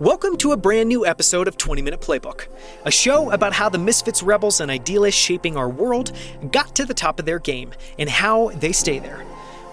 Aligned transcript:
Welcome 0.00 0.36
to 0.36 0.52
a 0.52 0.56
brand 0.56 0.88
new 0.88 1.04
episode 1.04 1.48
of 1.48 1.56
20 1.56 1.82
Minute 1.82 2.00
Playbook, 2.00 2.46
a 2.84 2.90
show 2.90 3.32
about 3.32 3.52
how 3.52 3.68
the 3.68 3.80
Misfits 3.80 4.22
rebels 4.22 4.60
and 4.60 4.70
idealists 4.70 5.20
shaping 5.20 5.56
our 5.56 5.68
world 5.68 6.12
got 6.52 6.76
to 6.76 6.84
the 6.84 6.94
top 6.94 7.18
of 7.18 7.26
their 7.26 7.40
game 7.40 7.72
and 7.98 8.08
how 8.08 8.50
they 8.50 8.70
stay 8.70 9.00
there. 9.00 9.18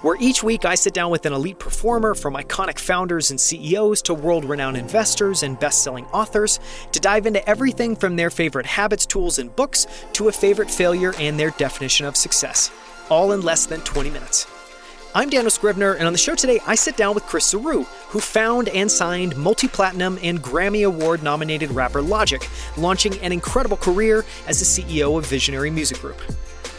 Where 0.02 0.18
each 0.20 0.42
week 0.42 0.66
I 0.66 0.74
sit 0.74 0.96
down 0.96 1.12
with 1.12 1.28
an 1.28 1.34
elite 1.34 1.60
performer 1.60 2.16
from 2.16 2.34
iconic 2.34 2.80
founders 2.80 3.30
and 3.30 3.40
CEOs 3.40 4.02
to 4.02 4.16
world 4.16 4.46
renowned 4.46 4.78
investors 4.78 5.44
and 5.44 5.60
best 5.60 5.84
selling 5.84 6.06
authors 6.06 6.60
to 6.92 7.00
dive 7.00 7.28
into 7.28 7.48
everything 7.48 7.96
from 7.96 8.16
their 8.16 8.32
favorite 8.32 8.66
habits, 8.66 9.06
tools, 9.06 9.38
and 9.38 9.56
books 9.56 9.86
to 10.14 10.28
a 10.28 10.32
favorite 10.32 10.72
failure 10.72 11.14
and 11.20 11.40
their 11.40 11.52
definition 11.52 12.08
of 12.08 12.18
success, 12.18 12.72
all 13.12 13.32
in 13.32 13.44
less 13.44 13.68
than 13.68 13.80
20 13.82 14.10
minutes. 14.10 14.48
I'm 15.18 15.30
Daniel 15.30 15.50
Scrivner, 15.50 15.96
and 15.96 16.08
on 16.08 16.12
the 16.12 16.20
show 16.20 16.36
today, 16.36 16.60
I 16.68 16.76
sit 16.76 16.98
down 16.98 17.16
with 17.16 17.26
Chris 17.26 17.54
Zarou, 17.54 17.86
who 18.10 18.20
found 18.20 18.68
and 18.68 18.92
signed 18.92 19.38
multi 19.38 19.70
platinum 19.70 20.20
and 20.22 20.44
Grammy 20.44 20.86
Award 20.86 21.24
nominated 21.24 21.72
rapper 21.72 22.02
Logic, 22.02 22.46
launching 22.76 23.18
an 23.20 23.32
incredible 23.32 23.78
career 23.78 24.26
as 24.46 24.60
the 24.60 24.66
CEO 24.66 25.18
of 25.18 25.26
Visionary 25.26 25.70
Music 25.70 26.02
Group. 26.02 26.20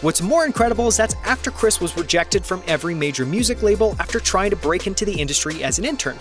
What's 0.03 0.21
more 0.21 0.45
incredible 0.45 0.87
is 0.89 0.99
that's 0.99 1.15
after 1.25 1.51
Chris 1.51 1.81
was 1.81 1.97
rejected 1.97 2.45
from 2.45 2.63
every 2.67 2.95
major 2.95 3.25
music 3.25 3.63
label 3.63 3.97
after 3.99 4.21
trying 4.21 4.51
to 4.51 4.57
break 4.57 4.87
into 4.87 5.07
the 5.07 5.19
industry 5.19 5.65
as 5.65 5.79
an 5.79 5.87
intern. 5.87 6.19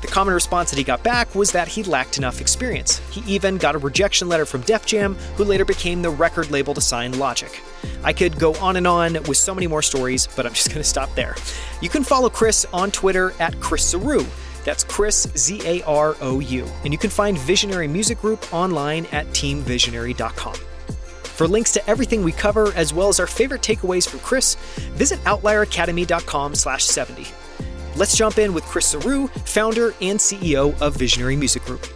The 0.00 0.08
common 0.08 0.34
response 0.34 0.70
that 0.70 0.78
he 0.78 0.84
got 0.84 1.02
back 1.02 1.34
was 1.34 1.52
that 1.52 1.68
he 1.68 1.82
lacked 1.84 2.18
enough 2.18 2.40
experience. 2.40 2.98
He 3.10 3.22
even 3.32 3.56
got 3.56 3.74
a 3.74 3.78
rejection 3.78 4.28
letter 4.28 4.46
from 4.46 4.62
Def 4.62 4.86
Jam, 4.86 5.14
who 5.36 5.44
later 5.44 5.64
became 5.64 6.02
the 6.02 6.10
record 6.10 6.50
label 6.50 6.74
to 6.74 6.80
sign 6.80 7.18
Logic. 7.18 7.60
I 8.02 8.12
could 8.12 8.38
go 8.38 8.54
on 8.54 8.76
and 8.76 8.86
on 8.86 9.14
with 9.24 9.36
so 9.36 9.54
many 9.54 9.66
more 9.66 9.82
stories, 9.82 10.26
but 10.34 10.46
I'm 10.46 10.54
just 10.54 10.68
going 10.68 10.82
to 10.82 10.88
stop 10.88 11.14
there. 11.14 11.36
You 11.80 11.88
can 11.88 12.04
follow 12.04 12.30
Chris 12.30 12.66
on 12.72 12.90
Twitter 12.90 13.32
at 13.38 13.58
Chris 13.60 13.94
Zarou. 13.94 14.26
That's 14.64 14.84
Chris, 14.84 15.28
Z 15.36 15.60
A 15.64 15.82
R 15.82 16.16
O 16.20 16.40
U. 16.40 16.66
And 16.84 16.92
you 16.92 16.98
can 16.98 17.10
find 17.10 17.36
Visionary 17.38 17.88
Music 17.88 18.20
Group 18.20 18.52
online 18.52 19.06
at 19.06 19.26
teamvisionary.com. 19.28 20.54
For 20.54 21.48
links 21.48 21.72
to 21.72 21.90
everything 21.90 22.22
we 22.22 22.32
cover, 22.32 22.72
as 22.74 22.92
well 22.94 23.08
as 23.08 23.18
our 23.18 23.26
favorite 23.26 23.62
takeaways 23.62 24.08
from 24.08 24.20
Chris, 24.20 24.54
visit 24.94 25.18
outlieracademy.com 25.24 26.54
slash 26.54 26.84
70. 26.84 27.26
Let's 27.96 28.16
jump 28.16 28.38
in 28.38 28.54
with 28.54 28.64
Chris 28.64 28.94
Zarou, 28.94 29.30
founder 29.46 29.94
and 30.00 30.18
CEO 30.18 30.80
of 30.80 30.96
Visionary 30.96 31.36
Music 31.36 31.64
Group. 31.64 31.86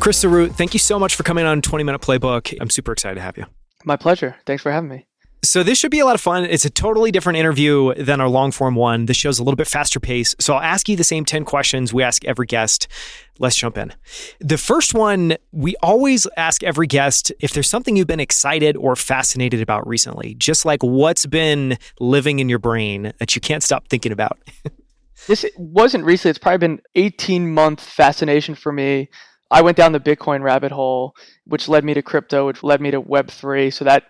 Chris 0.00 0.22
Zarou, 0.22 0.52
thank 0.52 0.74
you 0.74 0.80
so 0.80 0.98
much 0.98 1.14
for 1.14 1.22
coming 1.22 1.44
on 1.44 1.62
20 1.62 1.84
Minute 1.84 2.00
Playbook. 2.00 2.56
I'm 2.60 2.70
super 2.70 2.92
excited 2.92 3.16
to 3.16 3.20
have 3.20 3.36
you. 3.36 3.46
My 3.84 3.96
pleasure. 3.96 4.36
Thanks 4.46 4.62
for 4.62 4.72
having 4.72 4.88
me. 4.88 5.06
So 5.44 5.62
this 5.62 5.78
should 5.78 5.90
be 5.90 6.00
a 6.00 6.06
lot 6.06 6.14
of 6.14 6.22
fun. 6.22 6.44
It's 6.46 6.64
a 6.64 6.70
totally 6.70 7.10
different 7.10 7.38
interview 7.38 7.92
than 7.94 8.18
our 8.20 8.28
long 8.28 8.50
form 8.50 8.74
one. 8.74 9.04
This 9.06 9.18
show's 9.18 9.38
a 9.38 9.44
little 9.44 9.56
bit 9.56 9.68
faster 9.68 10.00
pace. 10.00 10.34
So 10.40 10.54
I'll 10.54 10.62
ask 10.62 10.88
you 10.88 10.96
the 10.96 11.04
same 11.04 11.26
10 11.26 11.44
questions 11.44 11.92
we 11.92 12.02
ask 12.02 12.24
every 12.24 12.46
guest. 12.46 12.88
Let's 13.38 13.54
jump 13.54 13.76
in. 13.76 13.92
The 14.40 14.56
first 14.56 14.94
one, 14.94 15.36
we 15.52 15.76
always 15.82 16.26
ask 16.38 16.62
every 16.62 16.86
guest 16.86 17.30
if 17.40 17.52
there's 17.52 17.68
something 17.68 17.94
you've 17.94 18.06
been 18.06 18.20
excited 18.20 18.74
or 18.76 18.96
fascinated 18.96 19.60
about 19.60 19.86
recently, 19.86 20.34
just 20.34 20.64
like 20.64 20.82
what's 20.82 21.26
been 21.26 21.76
living 22.00 22.38
in 22.38 22.48
your 22.48 22.58
brain 22.58 23.12
that 23.18 23.34
you 23.34 23.40
can't 23.40 23.62
stop 23.62 23.88
thinking 23.88 24.12
about. 24.12 24.38
this 25.28 25.44
wasn't 25.58 26.04
recently. 26.04 26.30
It's 26.30 26.38
probably 26.38 26.58
been 26.58 26.80
18 26.94 27.52
month 27.52 27.82
fascination 27.82 28.54
for 28.54 28.72
me. 28.72 29.10
I 29.50 29.60
went 29.60 29.76
down 29.76 29.92
the 29.92 30.00
Bitcoin 30.00 30.42
rabbit 30.42 30.72
hole, 30.72 31.14
which 31.44 31.68
led 31.68 31.84
me 31.84 31.92
to 31.94 32.02
crypto, 32.02 32.46
which 32.46 32.62
led 32.62 32.80
me 32.80 32.90
to 32.92 33.02
Web3. 33.02 33.72
So 33.72 33.84
that 33.84 34.04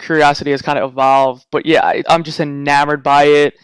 curiosity 0.00 0.50
has 0.50 0.62
kind 0.62 0.78
of 0.78 0.92
evolved. 0.92 1.46
But 1.50 1.66
yeah, 1.66 1.84
I, 1.84 2.02
I'm 2.08 2.22
just 2.22 2.40
enamored 2.40 3.02
by 3.02 3.24
it. 3.24 3.54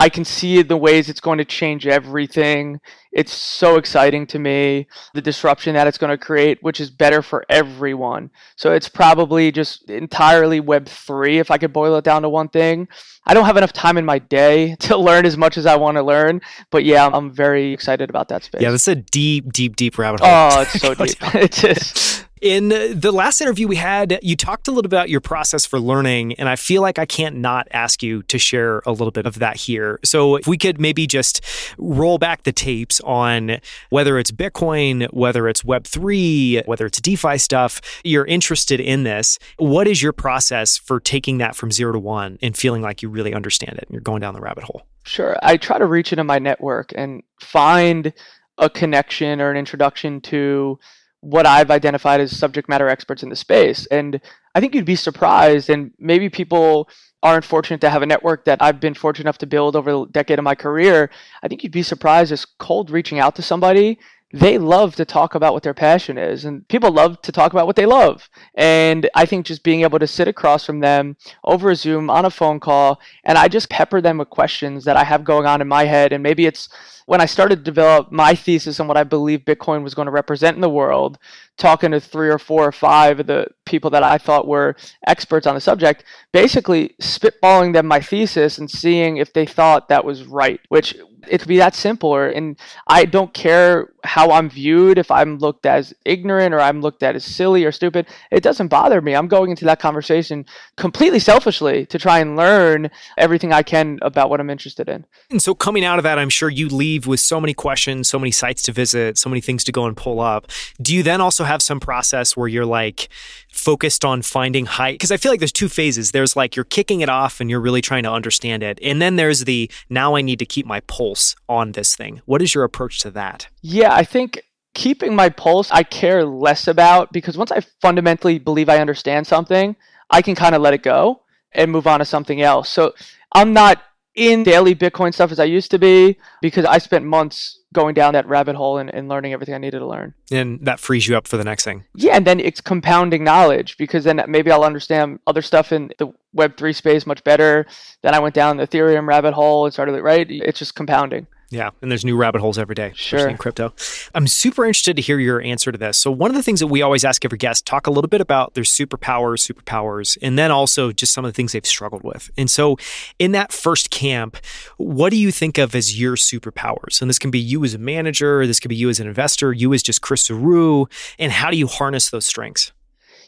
I 0.00 0.08
can 0.08 0.24
see 0.24 0.62
the 0.62 0.76
ways 0.76 1.08
it's 1.08 1.20
going 1.20 1.38
to 1.38 1.44
change 1.44 1.86
everything. 1.86 2.80
It's 3.14 3.32
so 3.32 3.76
exciting 3.76 4.26
to 4.28 4.40
me, 4.40 4.88
the 5.14 5.22
disruption 5.22 5.74
that 5.74 5.86
it's 5.86 5.98
going 5.98 6.10
to 6.10 6.18
create, 6.18 6.60
which 6.62 6.80
is 6.80 6.90
better 6.90 7.22
for 7.22 7.46
everyone. 7.48 8.30
So 8.56 8.72
it's 8.72 8.88
probably 8.88 9.52
just 9.52 9.88
entirely 9.88 10.60
Web3 10.60 11.40
if 11.40 11.50
I 11.52 11.58
could 11.58 11.72
boil 11.72 11.94
it 11.96 12.04
down 12.04 12.22
to 12.22 12.28
one 12.28 12.48
thing. 12.48 12.88
I 13.24 13.32
don't 13.32 13.46
have 13.46 13.56
enough 13.56 13.72
time 13.72 13.96
in 13.96 14.04
my 14.04 14.18
day 14.18 14.74
to 14.80 14.96
learn 14.96 15.26
as 15.26 15.36
much 15.36 15.56
as 15.56 15.64
I 15.64 15.76
want 15.76 15.96
to 15.96 16.02
learn, 16.02 16.40
but 16.70 16.84
yeah, 16.84 17.08
I'm 17.12 17.32
very 17.32 17.72
excited 17.72 18.10
about 18.10 18.28
that 18.28 18.42
space. 18.42 18.62
Yeah, 18.62 18.72
that's 18.72 18.88
a 18.88 18.96
deep, 18.96 19.52
deep, 19.52 19.76
deep 19.76 19.96
rabbit 19.96 20.20
hole. 20.20 20.30
Oh, 20.30 20.60
it's 20.62 20.72
so 20.80 20.94
deep. 20.94 21.16
it 21.34 21.64
is. 21.64 22.24
In 22.44 22.68
the 22.68 23.10
last 23.10 23.40
interview 23.40 23.66
we 23.66 23.76
had, 23.76 24.18
you 24.22 24.36
talked 24.36 24.68
a 24.68 24.70
little 24.70 24.84
about 24.84 25.08
your 25.08 25.22
process 25.22 25.64
for 25.64 25.80
learning, 25.80 26.34
and 26.34 26.46
I 26.46 26.56
feel 26.56 26.82
like 26.82 26.98
I 26.98 27.06
can't 27.06 27.36
not 27.36 27.66
ask 27.70 28.02
you 28.02 28.22
to 28.24 28.38
share 28.38 28.82
a 28.84 28.92
little 28.92 29.12
bit 29.12 29.24
of 29.24 29.38
that 29.38 29.56
here. 29.56 29.98
So, 30.04 30.36
if 30.36 30.46
we 30.46 30.58
could 30.58 30.78
maybe 30.78 31.06
just 31.06 31.40
roll 31.78 32.18
back 32.18 32.42
the 32.42 32.52
tapes 32.52 33.00
on 33.04 33.58
whether 33.90 34.18
it's 34.18 34.30
Bitcoin, 34.30 35.12
whether 35.12 35.48
it's 35.48 35.62
Web3, 35.62 36.66
whether 36.66 36.86
it's 36.86 37.00
DeFi 37.00 37.38
stuff, 37.38 37.80
you're 38.04 38.26
interested 38.26 38.80
in 38.80 39.04
this. 39.04 39.38
What 39.58 39.86
is 39.86 40.02
your 40.02 40.12
process 40.12 40.76
for 40.76 41.00
taking 41.00 41.38
that 41.38 41.56
from 41.56 41.70
zero 41.70 41.92
to 41.92 41.98
one 41.98 42.38
and 42.42 42.56
feeling 42.56 42.82
like 42.82 43.02
you 43.02 43.08
really 43.08 43.34
understand 43.34 43.78
it 43.78 43.84
and 43.84 43.90
you're 43.92 44.00
going 44.00 44.20
down 44.20 44.34
the 44.34 44.40
rabbit 44.40 44.64
hole? 44.64 44.82
Sure. 45.04 45.36
I 45.42 45.56
try 45.56 45.78
to 45.78 45.86
reach 45.86 46.12
into 46.12 46.24
my 46.24 46.38
network 46.38 46.92
and 46.96 47.22
find 47.40 48.12
a 48.58 48.70
connection 48.70 49.40
or 49.40 49.50
an 49.50 49.56
introduction 49.56 50.20
to 50.22 50.78
what 51.20 51.46
I've 51.46 51.70
identified 51.70 52.20
as 52.20 52.36
subject 52.36 52.68
matter 52.68 52.88
experts 52.88 53.22
in 53.22 53.30
the 53.30 53.36
space. 53.36 53.86
And 53.86 54.20
I 54.54 54.60
think 54.60 54.74
you'd 54.74 54.84
be 54.84 54.96
surprised, 54.96 55.68
and 55.68 55.90
maybe 55.98 56.28
people 56.28 56.88
aren't 57.22 57.44
fortunate 57.44 57.80
to 57.80 57.90
have 57.90 58.02
a 58.02 58.06
network 58.06 58.44
that 58.44 58.62
I've 58.62 58.80
been 58.80 58.94
fortunate 58.94 59.24
enough 59.24 59.38
to 59.38 59.46
build 59.46 59.74
over 59.74 59.90
the 59.90 60.06
decade 60.06 60.38
of 60.38 60.44
my 60.44 60.54
career. 60.54 61.10
I 61.42 61.48
think 61.48 61.62
you'd 61.62 61.72
be 61.72 61.82
surprised 61.82 62.28
just 62.28 62.58
cold 62.58 62.90
reaching 62.90 63.18
out 63.18 63.34
to 63.36 63.42
somebody. 63.42 63.98
They 64.34 64.58
love 64.58 64.96
to 64.96 65.04
talk 65.04 65.36
about 65.36 65.52
what 65.54 65.62
their 65.62 65.74
passion 65.74 66.18
is, 66.18 66.44
and 66.44 66.66
people 66.66 66.90
love 66.90 67.22
to 67.22 67.30
talk 67.30 67.52
about 67.52 67.68
what 67.68 67.76
they 67.76 67.86
love. 67.86 68.28
And 68.56 69.08
I 69.14 69.26
think 69.26 69.46
just 69.46 69.62
being 69.62 69.82
able 69.82 70.00
to 70.00 70.08
sit 70.08 70.26
across 70.26 70.66
from 70.66 70.80
them 70.80 71.16
over 71.44 71.72
Zoom 71.76 72.10
on 72.10 72.24
a 72.24 72.30
phone 72.30 72.58
call, 72.58 73.00
and 73.22 73.38
I 73.38 73.46
just 73.46 73.70
pepper 73.70 74.00
them 74.00 74.18
with 74.18 74.30
questions 74.30 74.84
that 74.86 74.96
I 74.96 75.04
have 75.04 75.22
going 75.22 75.46
on 75.46 75.60
in 75.60 75.68
my 75.68 75.84
head. 75.84 76.12
And 76.12 76.20
maybe 76.20 76.46
it's 76.46 76.68
when 77.06 77.20
I 77.20 77.26
started 77.26 77.56
to 77.56 77.62
develop 77.62 78.10
my 78.10 78.34
thesis 78.34 78.80
on 78.80 78.88
what 78.88 78.96
I 78.96 79.04
believe 79.04 79.40
Bitcoin 79.40 79.84
was 79.84 79.94
going 79.94 80.06
to 80.06 80.12
represent 80.12 80.56
in 80.56 80.62
the 80.62 80.68
world, 80.68 81.16
talking 81.56 81.92
to 81.92 82.00
three 82.00 82.28
or 82.28 82.38
four 82.40 82.66
or 82.66 82.72
five 82.72 83.20
of 83.20 83.28
the 83.28 83.46
people 83.64 83.90
that 83.90 84.02
I 84.02 84.18
thought 84.18 84.48
were 84.48 84.74
experts 85.06 85.46
on 85.46 85.54
the 85.54 85.60
subject, 85.60 86.02
basically 86.32 86.96
spitballing 87.00 87.72
them 87.72 87.86
my 87.86 88.00
thesis 88.00 88.58
and 88.58 88.68
seeing 88.68 89.18
if 89.18 89.32
they 89.32 89.46
thought 89.46 89.88
that 89.88 90.04
was 90.04 90.24
right, 90.24 90.60
which 90.70 90.96
it 91.28 91.38
could 91.38 91.48
be 91.48 91.58
that 91.58 91.74
simple. 91.74 92.16
And 92.16 92.58
I 92.88 93.04
don't 93.04 93.32
care 93.32 93.90
how 94.04 94.30
I'm 94.30 94.50
viewed, 94.50 94.98
if 94.98 95.10
I'm 95.10 95.38
looked 95.38 95.66
as 95.66 95.94
ignorant 96.04 96.54
or 96.54 96.60
I'm 96.60 96.80
looked 96.80 97.02
at 97.02 97.16
as 97.16 97.24
silly 97.24 97.64
or 97.64 97.72
stupid. 97.72 98.06
It 98.30 98.42
doesn't 98.42 98.68
bother 98.68 99.00
me. 99.00 99.14
I'm 99.14 99.28
going 99.28 99.50
into 99.50 99.64
that 99.64 99.80
conversation 99.80 100.44
completely 100.76 101.18
selfishly 101.18 101.86
to 101.86 101.98
try 101.98 102.18
and 102.18 102.36
learn 102.36 102.90
everything 103.16 103.52
I 103.52 103.62
can 103.62 103.98
about 104.02 104.30
what 104.30 104.40
I'm 104.40 104.50
interested 104.50 104.88
in. 104.88 105.04
And 105.30 105.42
so, 105.42 105.54
coming 105.54 105.84
out 105.84 105.98
of 105.98 106.02
that, 106.02 106.18
I'm 106.18 106.28
sure 106.28 106.50
you 106.50 106.68
leave 106.68 107.06
with 107.06 107.20
so 107.20 107.40
many 107.40 107.54
questions, 107.54 108.08
so 108.08 108.18
many 108.18 108.30
sites 108.30 108.62
to 108.64 108.72
visit, 108.72 109.18
so 109.18 109.30
many 109.30 109.40
things 109.40 109.64
to 109.64 109.72
go 109.72 109.86
and 109.86 109.96
pull 109.96 110.20
up. 110.20 110.48
Do 110.80 110.94
you 110.94 111.02
then 111.02 111.20
also 111.20 111.44
have 111.44 111.62
some 111.62 111.80
process 111.80 112.36
where 112.36 112.48
you're 112.48 112.66
like, 112.66 113.08
focused 113.54 114.04
on 114.04 114.20
finding 114.20 114.66
height 114.66 114.94
because 114.94 115.12
i 115.12 115.16
feel 115.16 115.30
like 115.30 115.38
there's 115.38 115.52
two 115.52 115.68
phases 115.68 116.10
there's 116.10 116.34
like 116.34 116.56
you're 116.56 116.64
kicking 116.64 117.02
it 117.02 117.08
off 117.08 117.40
and 117.40 117.48
you're 117.48 117.60
really 117.60 117.80
trying 117.80 118.02
to 118.02 118.10
understand 118.10 118.64
it 118.64 118.78
and 118.82 119.00
then 119.00 119.14
there's 119.14 119.44
the 119.44 119.70
now 119.88 120.16
i 120.16 120.20
need 120.20 120.40
to 120.40 120.44
keep 120.44 120.66
my 120.66 120.80
pulse 120.80 121.36
on 121.48 121.72
this 121.72 121.94
thing 121.94 122.20
what 122.26 122.42
is 122.42 122.52
your 122.52 122.64
approach 122.64 122.98
to 122.98 123.10
that 123.12 123.46
yeah 123.62 123.93
i 123.94 124.04
think 124.04 124.40
keeping 124.74 125.14
my 125.14 125.28
pulse 125.28 125.70
i 125.70 125.82
care 125.82 126.24
less 126.24 126.66
about 126.66 127.12
because 127.12 127.36
once 127.36 127.52
i 127.52 127.60
fundamentally 127.80 128.38
believe 128.38 128.68
i 128.68 128.78
understand 128.78 129.26
something 129.26 129.76
i 130.10 130.20
can 130.20 130.34
kind 130.34 130.54
of 130.54 130.62
let 130.62 130.74
it 130.74 130.82
go 130.82 131.20
and 131.52 131.70
move 131.70 131.86
on 131.86 132.00
to 132.00 132.04
something 132.04 132.42
else 132.42 132.68
so 132.68 132.92
i'm 133.32 133.52
not 133.52 133.82
in 134.14 134.42
daily 134.42 134.74
bitcoin 134.74 135.12
stuff 135.12 135.32
as 135.32 135.40
i 135.40 135.44
used 135.44 135.70
to 135.70 135.78
be 135.78 136.16
because 136.40 136.64
i 136.64 136.78
spent 136.78 137.04
months 137.04 137.60
going 137.74 137.92
down 137.92 138.14
that 138.14 138.26
rabbit 138.26 138.56
hole 138.56 138.78
and, 138.78 138.88
and 138.94 139.08
learning 139.08 139.34
everything 139.34 139.54
I 139.54 139.58
needed 139.58 139.80
to 139.80 139.86
learn. 139.86 140.14
And 140.32 140.64
that 140.64 140.80
frees 140.80 141.06
you 141.06 141.16
up 141.16 141.28
for 141.28 141.36
the 141.36 141.44
next 141.44 141.64
thing. 141.64 141.84
Yeah, 141.94 142.14
and 142.14 142.26
then 142.26 142.40
it's 142.40 142.62
compounding 142.62 143.22
knowledge 143.22 143.76
because 143.76 144.04
then 144.04 144.22
maybe 144.28 144.50
I'll 144.50 144.64
understand 144.64 145.18
other 145.26 145.42
stuff 145.42 145.72
in 145.72 145.90
the 145.98 146.10
Web3 146.34 146.74
space 146.74 147.06
much 147.06 147.22
better. 147.24 147.66
Then 148.02 148.14
I 148.14 148.20
went 148.20 148.34
down 148.34 148.56
the 148.56 148.66
Ethereum 148.66 149.06
rabbit 149.06 149.34
hole 149.34 149.66
and 149.66 149.74
started, 149.74 150.00
right? 150.00 150.26
It's 150.30 150.58
just 150.58 150.74
compounding. 150.74 151.26
Yeah, 151.54 151.70
and 151.80 151.88
there's 151.88 152.04
new 152.04 152.16
rabbit 152.16 152.40
holes 152.40 152.58
every 152.58 152.74
day, 152.74 152.90
sure. 152.96 153.28
in 153.28 153.36
crypto. 153.36 153.72
I'm 154.12 154.26
super 154.26 154.64
interested 154.64 154.96
to 154.96 155.02
hear 155.02 155.20
your 155.20 155.40
answer 155.40 155.70
to 155.70 155.78
this. 155.78 155.96
So, 155.96 156.10
one 156.10 156.28
of 156.28 156.34
the 156.34 156.42
things 156.42 156.58
that 156.58 156.66
we 156.66 156.82
always 156.82 157.04
ask 157.04 157.24
every 157.24 157.38
guest 157.38 157.64
talk 157.64 157.86
a 157.86 157.92
little 157.92 158.08
bit 158.08 158.20
about 158.20 158.54
their 158.54 158.64
superpowers, 158.64 159.48
superpowers, 159.48 160.18
and 160.20 160.36
then 160.36 160.50
also 160.50 160.90
just 160.90 161.14
some 161.14 161.24
of 161.24 161.28
the 161.28 161.32
things 161.32 161.52
they've 161.52 161.64
struggled 161.64 162.02
with. 162.02 162.28
And 162.36 162.50
so, 162.50 162.76
in 163.20 163.30
that 163.32 163.52
first 163.52 163.90
camp, 163.90 164.36
what 164.78 165.10
do 165.10 165.16
you 165.16 165.30
think 165.30 165.56
of 165.56 165.76
as 165.76 165.98
your 165.98 166.16
superpowers? 166.16 167.00
And 167.00 167.08
this 167.08 167.20
can 167.20 167.30
be 167.30 167.38
you 167.38 167.62
as 167.62 167.72
a 167.72 167.78
manager, 167.78 168.48
this 168.48 168.58
could 168.58 168.70
be 168.70 168.76
you 168.76 168.88
as 168.88 168.98
an 168.98 169.06
investor, 169.06 169.52
you 169.52 169.72
as 169.72 169.82
just 169.84 170.02
Chris 170.02 170.28
Zarou, 170.28 170.90
and 171.20 171.30
how 171.30 171.52
do 171.52 171.56
you 171.56 171.68
harness 171.68 172.10
those 172.10 172.26
strengths? 172.26 172.72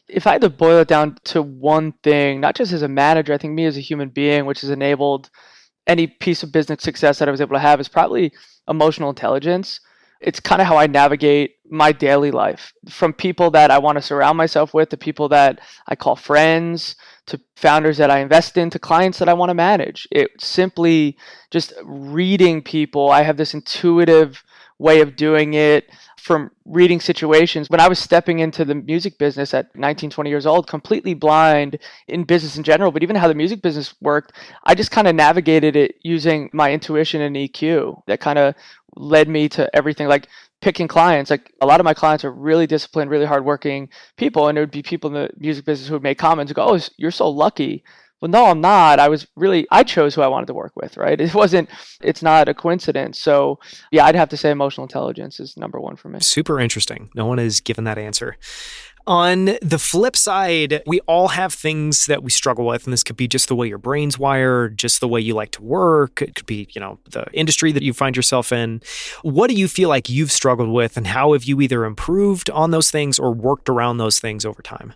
If 0.09 0.27
I 0.27 0.33
had 0.33 0.41
to 0.41 0.51
boil 0.51 0.79
it 0.81 0.89
down 0.89 1.17
to 1.25 1.43
one 1.43 1.93
thing, 2.03 2.41
not 2.41 2.57
just 2.57 2.73
as 2.73 2.83
a 2.83 2.89
manager, 2.89 3.33
I 3.33 3.39
think 3.39 3.55
me 3.55 3.67
as 3.67 3.77
a 3.77 3.81
human 3.81 4.09
being, 4.09 4.47
which 4.47 4.63
has 4.63 4.71
enabled 4.71 5.31
any 5.87 6.07
piece 6.07 6.43
of 6.43 6.53
business 6.53 6.83
success 6.83 7.19
that 7.19 7.29
I 7.29 7.31
was 7.31 7.41
able 7.41 7.55
to 7.55 7.61
have 7.61 7.81
is 7.81 7.89
probably 7.89 8.33
emotional 8.69 9.11
intelligence. 9.11 9.81
It's 10.21 10.41
kind 10.41 10.63
of 10.63 10.67
how 10.67 10.77
I 10.79 10.87
navigate 10.87 11.57
my 11.69 11.93
daily 11.93 12.31
life 12.31 12.73
from 12.89 13.13
people 13.13 13.51
that 13.51 13.71
I 13.71 13.79
want 13.79 13.97
to 13.97 14.03
surround 14.03 14.39
myself 14.39 14.73
with 14.73 14.89
to 14.91 14.97
people 14.97 15.29
that 15.29 15.61
I 15.87 15.95
call 15.95 16.17
friends 16.17 16.97
to 17.27 17.41
founders 17.57 17.99
that 17.99 18.11
I 18.11 18.21
invest 18.21 18.57
in 18.57 18.71
to 18.71 18.79
clients 18.79 19.19
that 19.19 19.29
I 19.29 19.35
want 19.35 19.51
to 19.51 19.55
manage. 19.55 20.09
It's 20.11 20.47
simply 20.47 21.17
just 21.51 21.75
reading 21.85 22.63
people. 22.63 23.11
I 23.11 23.23
have 23.23 23.37
this 23.37 23.53
intuitive 23.53 24.43
way 24.79 25.01
of 25.01 25.17
doing 25.17 25.55
it 25.55 25.91
from 26.27 26.51
reading 26.65 27.01
situations. 27.01 27.71
When 27.71 27.79
I 27.79 27.87
was 27.87 28.01
stepping 28.01 28.41
into 28.41 28.65
the 28.65 28.75
music 28.75 29.17
business 29.17 29.55
at 29.55 29.73
19, 29.77 30.11
20 30.11 30.29
years 30.29 30.45
old, 30.45 30.67
completely 30.67 31.15
blind 31.15 31.79
in 32.09 32.25
business 32.25 32.57
in 32.57 32.65
general, 32.65 32.91
but 32.91 33.05
even 33.05 33.15
how 33.15 33.29
the 33.29 33.35
music 33.35 33.63
business 33.63 33.95
worked, 34.01 34.33
I 34.65 34.75
just 34.75 34.91
kind 34.91 35.07
of 35.07 35.15
navigated 35.15 35.77
it 35.77 35.95
using 36.03 36.51
my 36.53 36.73
intuition 36.73 37.21
and 37.21 37.37
EQ 37.37 38.03
that 38.09 38.19
kind 38.19 38.41
of 38.41 38.57
led 38.97 39.29
me 39.29 39.49
to 39.51 39.71
everything 39.73 40.09
like 40.09 40.27
picking 40.61 40.89
clients. 40.89 41.31
Like 41.31 41.53
a 41.61 41.67
lot 41.67 41.79
of 41.79 41.85
my 41.85 41.95
clients 41.95 42.25
are 42.25 42.33
really 42.33 42.67
disciplined, 42.67 43.09
really 43.09 43.27
hardworking 43.27 43.89
people, 44.17 44.49
and 44.49 44.57
there 44.57 44.63
would 44.63 44.73
be 44.73 44.83
people 44.83 45.15
in 45.15 45.15
the 45.15 45.31
music 45.39 45.65
business 45.65 45.87
who 45.87 45.95
would 45.95 46.03
make 46.03 46.19
comments 46.19 46.53
go, 46.53 46.75
"Oh, 46.75 46.81
you're 46.97 47.13
so 47.13 47.29
lucky." 47.31 47.85
Well 48.21 48.31
no 48.31 48.47
i'm 48.47 48.61
not 48.61 48.99
i 48.99 49.09
was 49.09 49.27
really 49.37 49.67
i 49.71 49.83
chose 49.83 50.15
who 50.15 50.23
i 50.23 50.27
wanted 50.27 50.47
to 50.47 50.55
work 50.55 50.73
with 50.77 50.97
right 50.97 51.21
it 51.21 51.35
wasn't 51.35 51.69
it's 52.01 52.23
not 52.23 52.49
a 52.49 52.55
coincidence 52.55 53.19
so 53.19 53.59
yeah 53.91 54.05
i'd 54.07 54.15
have 54.15 54.29
to 54.29 54.37
say 54.37 54.51
emotional 54.51 54.85
intelligence 54.85 55.41
is 55.41 55.57
number 55.57 55.81
one 55.81 55.97
for 55.97 56.09
me 56.09 56.19
super 56.21 56.61
interesting 56.61 57.11
no 57.15 57.27
one 57.27 57.39
has 57.39 57.61
given 57.61 57.85
that 57.85 57.99
answer 57.99 58.37
on 59.07 59.57
the 59.63 59.79
flip 59.79 60.17
side, 60.17 60.83
we 60.85 61.01
all 61.03 61.29
have 61.29 61.55
things 61.55 62.07
that 62.07 62.25
we 62.25 62.31
struggle 62.31 62.67
with, 62.67 62.85
and 62.85 62.93
this 62.93 63.05
could 63.05 63.17
be 63.17 63.29
just 63.29 63.47
the 63.47 63.55
way 63.55 63.69
your 63.69 63.79
brain's 63.79 64.19
wired, 64.19 64.77
just 64.79 64.99
the 65.01 65.07
way 65.07 65.21
you 65.21 65.33
like 65.35 65.53
to 65.53 65.63
work. 65.63 66.21
It 66.21 66.35
could 66.35 66.47
be, 66.47 66.69
you 66.73 66.81
know, 66.81 66.99
the 67.09 67.25
industry 67.33 67.71
that 67.71 67.85
you 67.85 67.93
find 67.93 68.17
yourself 68.17 68.51
in. 68.51 68.83
What 69.23 69.49
do 69.49 69.55
you 69.55 69.69
feel 69.69 69.89
like 69.89 70.11
you've 70.11 70.33
struggled 70.33 70.71
with, 70.71 70.97
and 70.97 71.07
how 71.07 71.35
have 71.35 71.45
you 71.45 71.61
either 71.61 71.85
improved 71.85 72.51
on 72.51 72.73
those 72.73 72.91
things 72.91 73.19
or 73.19 73.33
worked 73.33 73.69
around 73.69 73.99
those 73.99 74.19
things 74.19 74.45
over 74.45 74.61
time? 74.61 74.95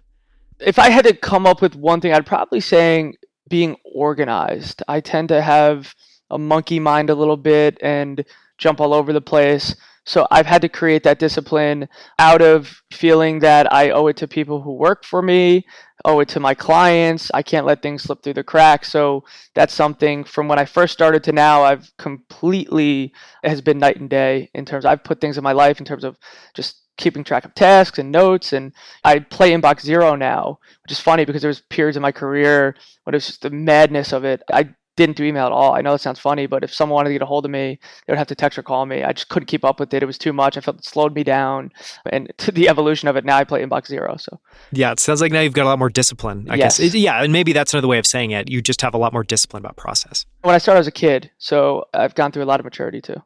If 0.61 0.79
I 0.79 0.91
had 0.91 1.05
to 1.07 1.15
come 1.15 1.47
up 1.47 1.62
with 1.62 1.75
one 1.75 2.01
thing, 2.01 2.12
I'd 2.12 2.27
probably 2.27 2.61
saying 2.61 3.15
being 3.49 3.77
organized. 3.85 4.83
I 4.89 5.01
tend 5.01 5.29
to 5.29 5.43
have 5.43 5.95
a 6.31 6.39
monkey 6.39 6.79
mind 6.79 7.11
a 7.11 7.15
little 7.15 7.37
bit 7.37 7.79
and 7.83 8.25
jump 8.59 8.81
all 8.81 8.95
over 8.95 9.12
the 9.12 9.21
place. 9.21 9.75
So 10.07 10.27
I've 10.31 10.47
had 10.47 10.62
to 10.62 10.69
create 10.69 11.03
that 11.05 11.19
discipline 11.19 11.89
out 12.19 12.41
of 12.41 12.83
feeling 12.93 13.41
that 13.41 13.73
I 13.73 13.91
owe 13.91 14.07
it 14.07 14.17
to 14.19 14.29
people 14.29 14.62
who 14.62 14.75
work 14.75 15.05
for 15.05 15.21
me, 15.21 15.67
owe 16.05 16.21
it 16.21 16.29
to 16.31 16.41
my 16.41 16.55
clients. 16.55 17.31
I 17.35 17.43
can't 17.43 17.67
let 17.67 17.83
things 17.83 18.03
slip 18.03 18.23
through 18.23 18.35
the 18.35 18.43
cracks. 18.43 18.91
So 18.91 19.25
that's 19.55 19.75
something 19.75 20.25
from 20.25 20.49
when 20.49 20.59
I 20.59 20.65
first 20.65 20.95
started 20.95 21.23
to 21.25 21.33
now, 21.33 21.63
I've 21.63 21.93
completely 21.99 23.13
has 23.45 23.61
been 23.61 23.79
night 23.79 24.01
and 24.01 24.09
day 24.09 24.51
in 24.55 24.65
terms 24.65 24.85
I've 24.85 25.05
put 25.05 25.21
things 25.21 25.37
in 25.37 25.45
my 25.45 25.53
life 25.53 25.81
in 25.81 25.85
terms 25.85 26.05
of 26.05 26.17
just 26.55 26.80
keeping 26.97 27.25
track 27.25 27.45
of 27.45 27.55
tasks 27.55 27.99
and 27.99 28.13
notes. 28.13 28.53
And 28.53 28.73
I 29.05 29.21
play 29.21 29.53
Inbox 29.53 29.81
Zero 29.81 30.15
now, 30.15 30.59
which 30.83 30.93
is 30.93 31.01
funny 31.01 31.25
because 31.25 31.43
there 31.43 31.49
was 31.49 31.63
periods 31.63 31.97
in 31.97 32.03
my 32.03 32.13
career 32.13 32.75
when 33.05 33.15
it 33.15 33.17
was 33.17 33.27
just 33.27 33.43
the 33.43 33.51
madness 33.51 34.13
of 34.13 34.25
it. 34.25 34.43
I 34.53 34.75
didn't 34.97 35.17
do 35.17 35.25
email 35.25 35.47
at 35.47 35.53
all. 35.53 35.75
I 35.75 35.81
know 35.81 35.95
it 35.95 36.01
sounds 36.01 36.19
funny, 36.19 36.47
but 36.47 36.63
if 36.63 36.75
someone 36.75 36.97
wanted 36.97 37.09
to 37.09 37.15
get 37.15 37.23
a 37.23 37.27
hold 37.27 37.47
of 37.47 37.51
me, 37.51 37.79
they 38.07 38.13
would 38.13 38.19
have 38.19 38.27
to 38.27 38.35
text 38.35 38.59
or 38.59 38.63
call 38.63 38.85
me. 38.85 39.03
I 39.03 39.13
just 39.13 39.29
couldn't 39.31 39.47
keep 39.47 39.65
up 39.65 39.81
with 39.81 39.95
it. 39.95 40.03
It 40.03 40.07
was 40.07 40.19
too 40.19 40.33
much. 40.33 40.59
I 40.59 40.61
felt 40.61 40.79
it 40.79 40.85
slowed 40.85 41.15
me 41.15 41.25
down. 41.25 41.73
And 42.11 42.31
to 42.39 42.53
the 42.53 42.69
evolution 42.69 43.09
of 43.09 43.17
it, 43.17 43.25
now 43.25 43.39
I 43.39 43.45
play 43.45 43.65
Inbox 43.65 43.87
Zero. 43.87 44.17
So 44.19 44.41
yeah, 44.73 44.93
it 44.93 45.01
sounds 45.01 45.21
like 45.21 45.33
now 45.33 45.41
you've 45.41 45.55
got 45.55 45.65
a 45.65 45.71
lot 45.71 45.79
more 45.79 45.89
discipline. 45.89 46.47
I 46.51 46.57
yes. 46.57 46.79
guess 46.79 46.95
yeah, 46.95 47.23
and 47.23 47.33
maybe 47.33 47.53
that's 47.53 47.73
another 47.73 47.89
way 47.89 47.99
of 47.99 48.07
saying 48.07 48.33
it. 48.33 48.51
You 48.51 48.61
just 48.61 48.83
have 48.83 48.93
a 48.93 48.99
lot 48.99 49.13
more 49.13 49.25
discipline 49.25 49.63
about 49.63 49.77
process. 49.77 50.27
When 50.43 50.55
I 50.55 50.59
started 50.59 50.81
as 50.81 50.87
a 50.87 50.93
kid, 50.93 51.31
so 51.39 51.87
I've 51.95 52.15
gone 52.15 52.33
through 52.33 52.45
a 52.45 52.51
lot 52.51 52.61
of 52.61 52.65
maturity 52.65 53.01
too 53.01 53.23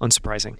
unsurprising. 0.00 0.56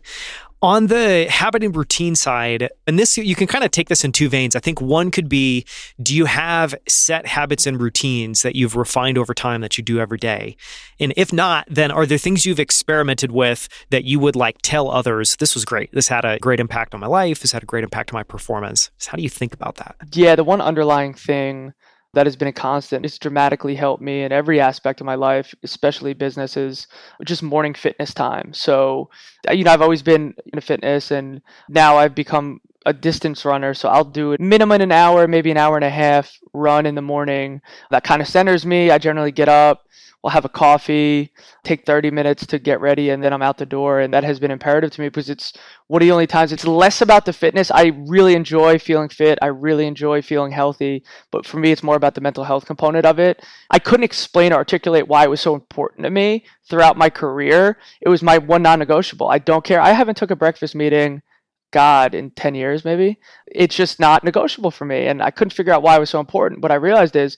On 0.62 0.88
the 0.88 1.26
habit 1.30 1.64
and 1.64 1.74
routine 1.74 2.14
side, 2.14 2.68
and 2.86 2.98
this 2.98 3.16
you 3.16 3.34
can 3.34 3.46
kind 3.46 3.64
of 3.64 3.70
take 3.70 3.88
this 3.88 4.04
in 4.04 4.12
two 4.12 4.28
veins. 4.28 4.54
I 4.54 4.60
think 4.60 4.78
one 4.78 5.10
could 5.10 5.26
be 5.28 5.64
do 6.02 6.14
you 6.14 6.26
have 6.26 6.74
set 6.86 7.26
habits 7.26 7.66
and 7.66 7.80
routines 7.80 8.42
that 8.42 8.56
you've 8.56 8.76
refined 8.76 9.16
over 9.16 9.32
time 9.32 9.62
that 9.62 9.78
you 9.78 9.84
do 9.84 9.98
every 9.98 10.18
day? 10.18 10.56
And 10.98 11.14
if 11.16 11.32
not, 11.32 11.66
then 11.70 11.90
are 11.90 12.04
there 12.04 12.18
things 12.18 12.44
you've 12.44 12.60
experimented 12.60 13.32
with 13.32 13.68
that 13.88 14.04
you 14.04 14.18
would 14.20 14.36
like 14.36 14.58
tell 14.60 14.90
others, 14.90 15.36
this 15.36 15.54
was 15.54 15.64
great. 15.64 15.90
This 15.92 16.08
had 16.08 16.26
a 16.26 16.38
great 16.38 16.60
impact 16.60 16.92
on 16.92 17.00
my 17.00 17.06
life. 17.06 17.40
This 17.40 17.52
had 17.52 17.62
a 17.62 17.66
great 17.66 17.84
impact 17.84 18.12
on 18.12 18.18
my 18.18 18.22
performance. 18.22 18.90
So 18.98 19.12
how 19.12 19.16
do 19.16 19.22
you 19.22 19.30
think 19.30 19.54
about 19.54 19.76
that? 19.76 19.96
Yeah, 20.12 20.36
the 20.36 20.44
one 20.44 20.60
underlying 20.60 21.14
thing 21.14 21.72
that 22.12 22.26
has 22.26 22.36
been 22.36 22.48
a 22.48 22.52
constant. 22.52 23.04
It's 23.04 23.18
dramatically 23.18 23.74
helped 23.74 24.02
me 24.02 24.22
in 24.22 24.32
every 24.32 24.60
aspect 24.60 25.00
of 25.00 25.06
my 25.06 25.14
life, 25.14 25.54
especially 25.62 26.14
businesses, 26.14 26.86
just 27.24 27.42
morning 27.42 27.74
fitness 27.74 28.12
time. 28.12 28.52
So, 28.52 29.10
uh, 29.48 29.52
you 29.52 29.64
know, 29.64 29.72
I've 29.72 29.82
always 29.82 30.02
been 30.02 30.34
into 30.46 30.60
fitness 30.60 31.10
and 31.10 31.40
now 31.68 31.96
I've 31.96 32.14
become 32.14 32.60
a 32.86 32.92
distance 32.92 33.44
runner. 33.44 33.74
So 33.74 33.88
I'll 33.88 34.04
do 34.04 34.36
minimum 34.38 34.80
an 34.80 34.92
hour, 34.92 35.28
maybe 35.28 35.50
an 35.50 35.56
hour 35.56 35.76
and 35.76 35.84
a 35.84 35.90
half 35.90 36.38
run 36.52 36.86
in 36.86 36.94
the 36.94 37.02
morning. 37.02 37.60
That 37.90 38.04
kind 38.04 38.22
of 38.22 38.28
centers 38.28 38.64
me. 38.64 38.90
I 38.90 38.98
generally 38.98 39.32
get 39.32 39.48
up, 39.48 39.86
I'll 40.22 40.30
have 40.30 40.44
a 40.44 40.50
coffee, 40.50 41.32
take 41.64 41.86
30 41.86 42.10
minutes 42.10 42.44
to 42.46 42.58
get 42.58 42.80
ready, 42.80 43.08
and 43.08 43.24
then 43.24 43.32
I'm 43.32 43.40
out 43.40 43.56
the 43.56 43.64
door. 43.64 44.00
And 44.00 44.12
that 44.12 44.24
has 44.24 44.38
been 44.38 44.50
imperative 44.50 44.90
to 44.92 45.00
me 45.00 45.08
because 45.08 45.30
it's 45.30 45.54
one 45.86 46.02
of 46.02 46.06
the 46.06 46.12
only 46.12 46.26
times 46.26 46.52
it's 46.52 46.66
less 46.66 47.00
about 47.00 47.24
the 47.24 47.32
fitness. 47.32 47.70
I 47.70 47.92
really 48.06 48.34
enjoy 48.34 48.78
feeling 48.78 49.08
fit, 49.08 49.38
I 49.40 49.46
really 49.46 49.86
enjoy 49.86 50.20
feeling 50.20 50.52
healthy. 50.52 51.04
But 51.30 51.46
for 51.46 51.58
me, 51.58 51.72
it's 51.72 51.82
more 51.82 51.96
about 51.96 52.14
the 52.14 52.20
mental 52.20 52.44
health 52.44 52.66
component 52.66 53.06
of 53.06 53.18
it. 53.18 53.44
I 53.70 53.78
couldn't 53.78 54.04
explain 54.04 54.52
or 54.52 54.56
articulate 54.56 55.08
why 55.08 55.24
it 55.24 55.30
was 55.30 55.40
so 55.40 55.54
important 55.54 56.04
to 56.04 56.10
me 56.10 56.44
throughout 56.68 56.98
my 56.98 57.08
career. 57.08 57.78
It 58.02 58.10
was 58.10 58.22
my 58.22 58.36
one 58.38 58.62
non 58.62 58.78
negotiable. 58.78 59.28
I 59.28 59.38
don't 59.38 59.64
care. 59.64 59.80
I 59.80 59.92
haven't 59.92 60.16
took 60.16 60.30
a 60.30 60.36
breakfast 60.36 60.74
meeting 60.74 61.22
God 61.70 62.14
in 62.14 62.30
10 62.30 62.54
years, 62.54 62.84
maybe. 62.84 63.18
It's 63.46 63.74
just 63.74 64.00
not 64.00 64.24
negotiable 64.24 64.70
for 64.70 64.84
me. 64.84 65.06
And 65.06 65.22
I 65.22 65.30
couldn't 65.30 65.52
figure 65.52 65.72
out 65.72 65.82
why 65.82 65.96
it 65.96 66.00
was 66.00 66.10
so 66.10 66.20
important. 66.20 66.62
What 66.62 66.72
I 66.72 66.76
realized 66.76 67.16
is 67.16 67.36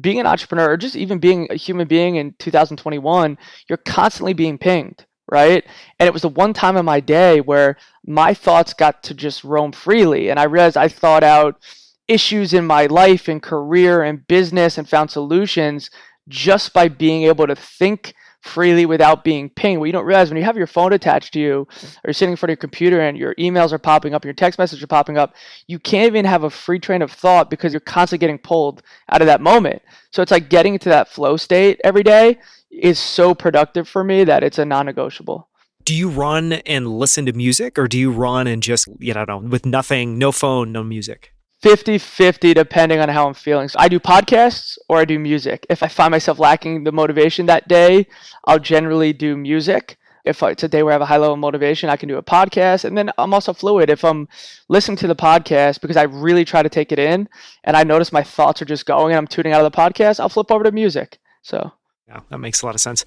being 0.00 0.20
an 0.20 0.26
entrepreneur, 0.26 0.70
or 0.72 0.76
just 0.76 0.96
even 0.96 1.18
being 1.18 1.46
a 1.50 1.56
human 1.56 1.86
being 1.86 2.16
in 2.16 2.34
2021, 2.38 3.38
you're 3.68 3.76
constantly 3.78 4.32
being 4.32 4.58
pinged, 4.58 5.04
right? 5.30 5.64
And 5.98 6.06
it 6.06 6.12
was 6.12 6.22
the 6.22 6.28
one 6.28 6.52
time 6.52 6.76
in 6.76 6.84
my 6.84 7.00
day 7.00 7.40
where 7.40 7.76
my 8.06 8.34
thoughts 8.34 8.74
got 8.74 9.02
to 9.04 9.14
just 9.14 9.44
roam 9.44 9.72
freely. 9.72 10.30
And 10.30 10.38
I 10.38 10.44
realized 10.44 10.76
I 10.76 10.88
thought 10.88 11.24
out 11.24 11.62
issues 12.08 12.54
in 12.54 12.66
my 12.66 12.86
life 12.86 13.28
and 13.28 13.42
career 13.42 14.02
and 14.02 14.26
business 14.28 14.78
and 14.78 14.88
found 14.88 15.10
solutions 15.10 15.90
just 16.28 16.72
by 16.72 16.88
being 16.88 17.24
able 17.24 17.46
to 17.46 17.56
think 17.56 18.14
freely 18.46 18.86
without 18.86 19.24
being 19.24 19.50
pinged. 19.50 19.80
What 19.80 19.86
you 19.86 19.92
don't 19.92 20.04
realize 20.06 20.30
when 20.30 20.38
you 20.38 20.44
have 20.44 20.56
your 20.56 20.66
phone 20.66 20.92
attached 20.92 21.32
to 21.34 21.40
you 21.40 21.66
mm-hmm. 21.70 21.86
or 21.86 22.00
you're 22.06 22.14
sitting 22.14 22.32
in 22.32 22.36
front 22.36 22.50
of 22.50 22.52
your 22.52 22.56
computer 22.58 23.00
and 23.00 23.16
your 23.16 23.34
emails 23.36 23.72
are 23.72 23.78
popping 23.78 24.14
up, 24.14 24.24
your 24.24 24.34
text 24.34 24.58
messages 24.58 24.82
are 24.82 24.88
popping 24.88 25.18
up, 25.18 25.34
you 25.66 25.78
can't 25.78 26.06
even 26.06 26.24
have 26.24 26.44
a 26.44 26.50
free 26.50 26.78
train 26.78 27.02
of 27.02 27.10
thought 27.10 27.50
because 27.50 27.72
you're 27.72 27.80
constantly 27.80 28.20
getting 28.20 28.38
pulled 28.38 28.82
out 29.10 29.20
of 29.20 29.26
that 29.26 29.40
moment. 29.40 29.82
So 30.10 30.22
it's 30.22 30.32
like 30.32 30.48
getting 30.48 30.74
into 30.74 30.88
that 30.88 31.08
flow 31.08 31.36
state 31.36 31.80
every 31.84 32.02
day 32.02 32.38
is 32.70 32.98
so 32.98 33.34
productive 33.34 33.88
for 33.88 34.04
me 34.04 34.24
that 34.24 34.42
it's 34.42 34.58
a 34.58 34.64
non 34.64 34.86
negotiable 34.86 35.48
do 35.86 35.94
you 35.94 36.10
run 36.10 36.52
and 36.52 36.98
listen 36.98 37.24
to 37.26 37.32
music 37.32 37.78
or 37.78 37.86
do 37.86 37.96
you 37.96 38.10
run 38.10 38.48
and 38.48 38.62
just 38.62 38.88
you 38.98 39.14
know 39.14 39.38
with 39.38 39.64
nothing 39.64 40.18
no 40.18 40.32
phone 40.32 40.72
no 40.72 40.82
music 40.82 41.32
50 41.66 41.98
50 41.98 42.54
depending 42.54 43.00
on 43.00 43.08
how 43.08 43.26
I'm 43.26 43.34
feeling. 43.34 43.66
So 43.68 43.76
I 43.80 43.88
do 43.88 43.98
podcasts 43.98 44.78
or 44.88 44.98
I 44.98 45.04
do 45.04 45.18
music. 45.18 45.66
If 45.68 45.82
I 45.82 45.88
find 45.88 46.12
myself 46.12 46.38
lacking 46.38 46.84
the 46.84 46.92
motivation 46.92 47.46
that 47.46 47.66
day, 47.66 48.06
I'll 48.44 48.60
generally 48.60 49.12
do 49.12 49.36
music. 49.36 49.98
If 50.24 50.44
it's 50.44 50.62
a 50.62 50.68
day 50.68 50.84
where 50.84 50.92
I 50.92 50.94
have 50.94 51.02
a 51.02 51.06
high 51.06 51.16
level 51.16 51.34
of 51.34 51.40
motivation, 51.40 51.90
I 51.90 51.96
can 51.96 52.08
do 52.08 52.18
a 52.18 52.22
podcast. 52.22 52.84
And 52.84 52.96
then 52.96 53.10
I'm 53.18 53.34
also 53.34 53.52
fluid. 53.52 53.90
If 53.90 54.04
I'm 54.04 54.28
listening 54.68 54.96
to 54.98 55.08
the 55.08 55.16
podcast 55.16 55.80
because 55.80 55.96
I 55.96 56.04
really 56.04 56.44
try 56.44 56.62
to 56.62 56.68
take 56.68 56.92
it 56.92 57.00
in 57.00 57.28
and 57.64 57.76
I 57.76 57.82
notice 57.82 58.12
my 58.12 58.22
thoughts 58.22 58.62
are 58.62 58.64
just 58.64 58.86
going 58.86 59.10
and 59.10 59.18
I'm 59.18 59.26
tuning 59.26 59.52
out 59.52 59.64
of 59.64 59.72
the 59.72 59.76
podcast, 59.76 60.20
I'll 60.20 60.28
flip 60.28 60.52
over 60.52 60.62
to 60.62 60.70
music. 60.70 61.18
So 61.42 61.72
yeah, 62.06 62.20
that 62.28 62.38
makes 62.38 62.62
a 62.62 62.66
lot 62.66 62.76
of 62.76 62.80
sense. 62.80 63.04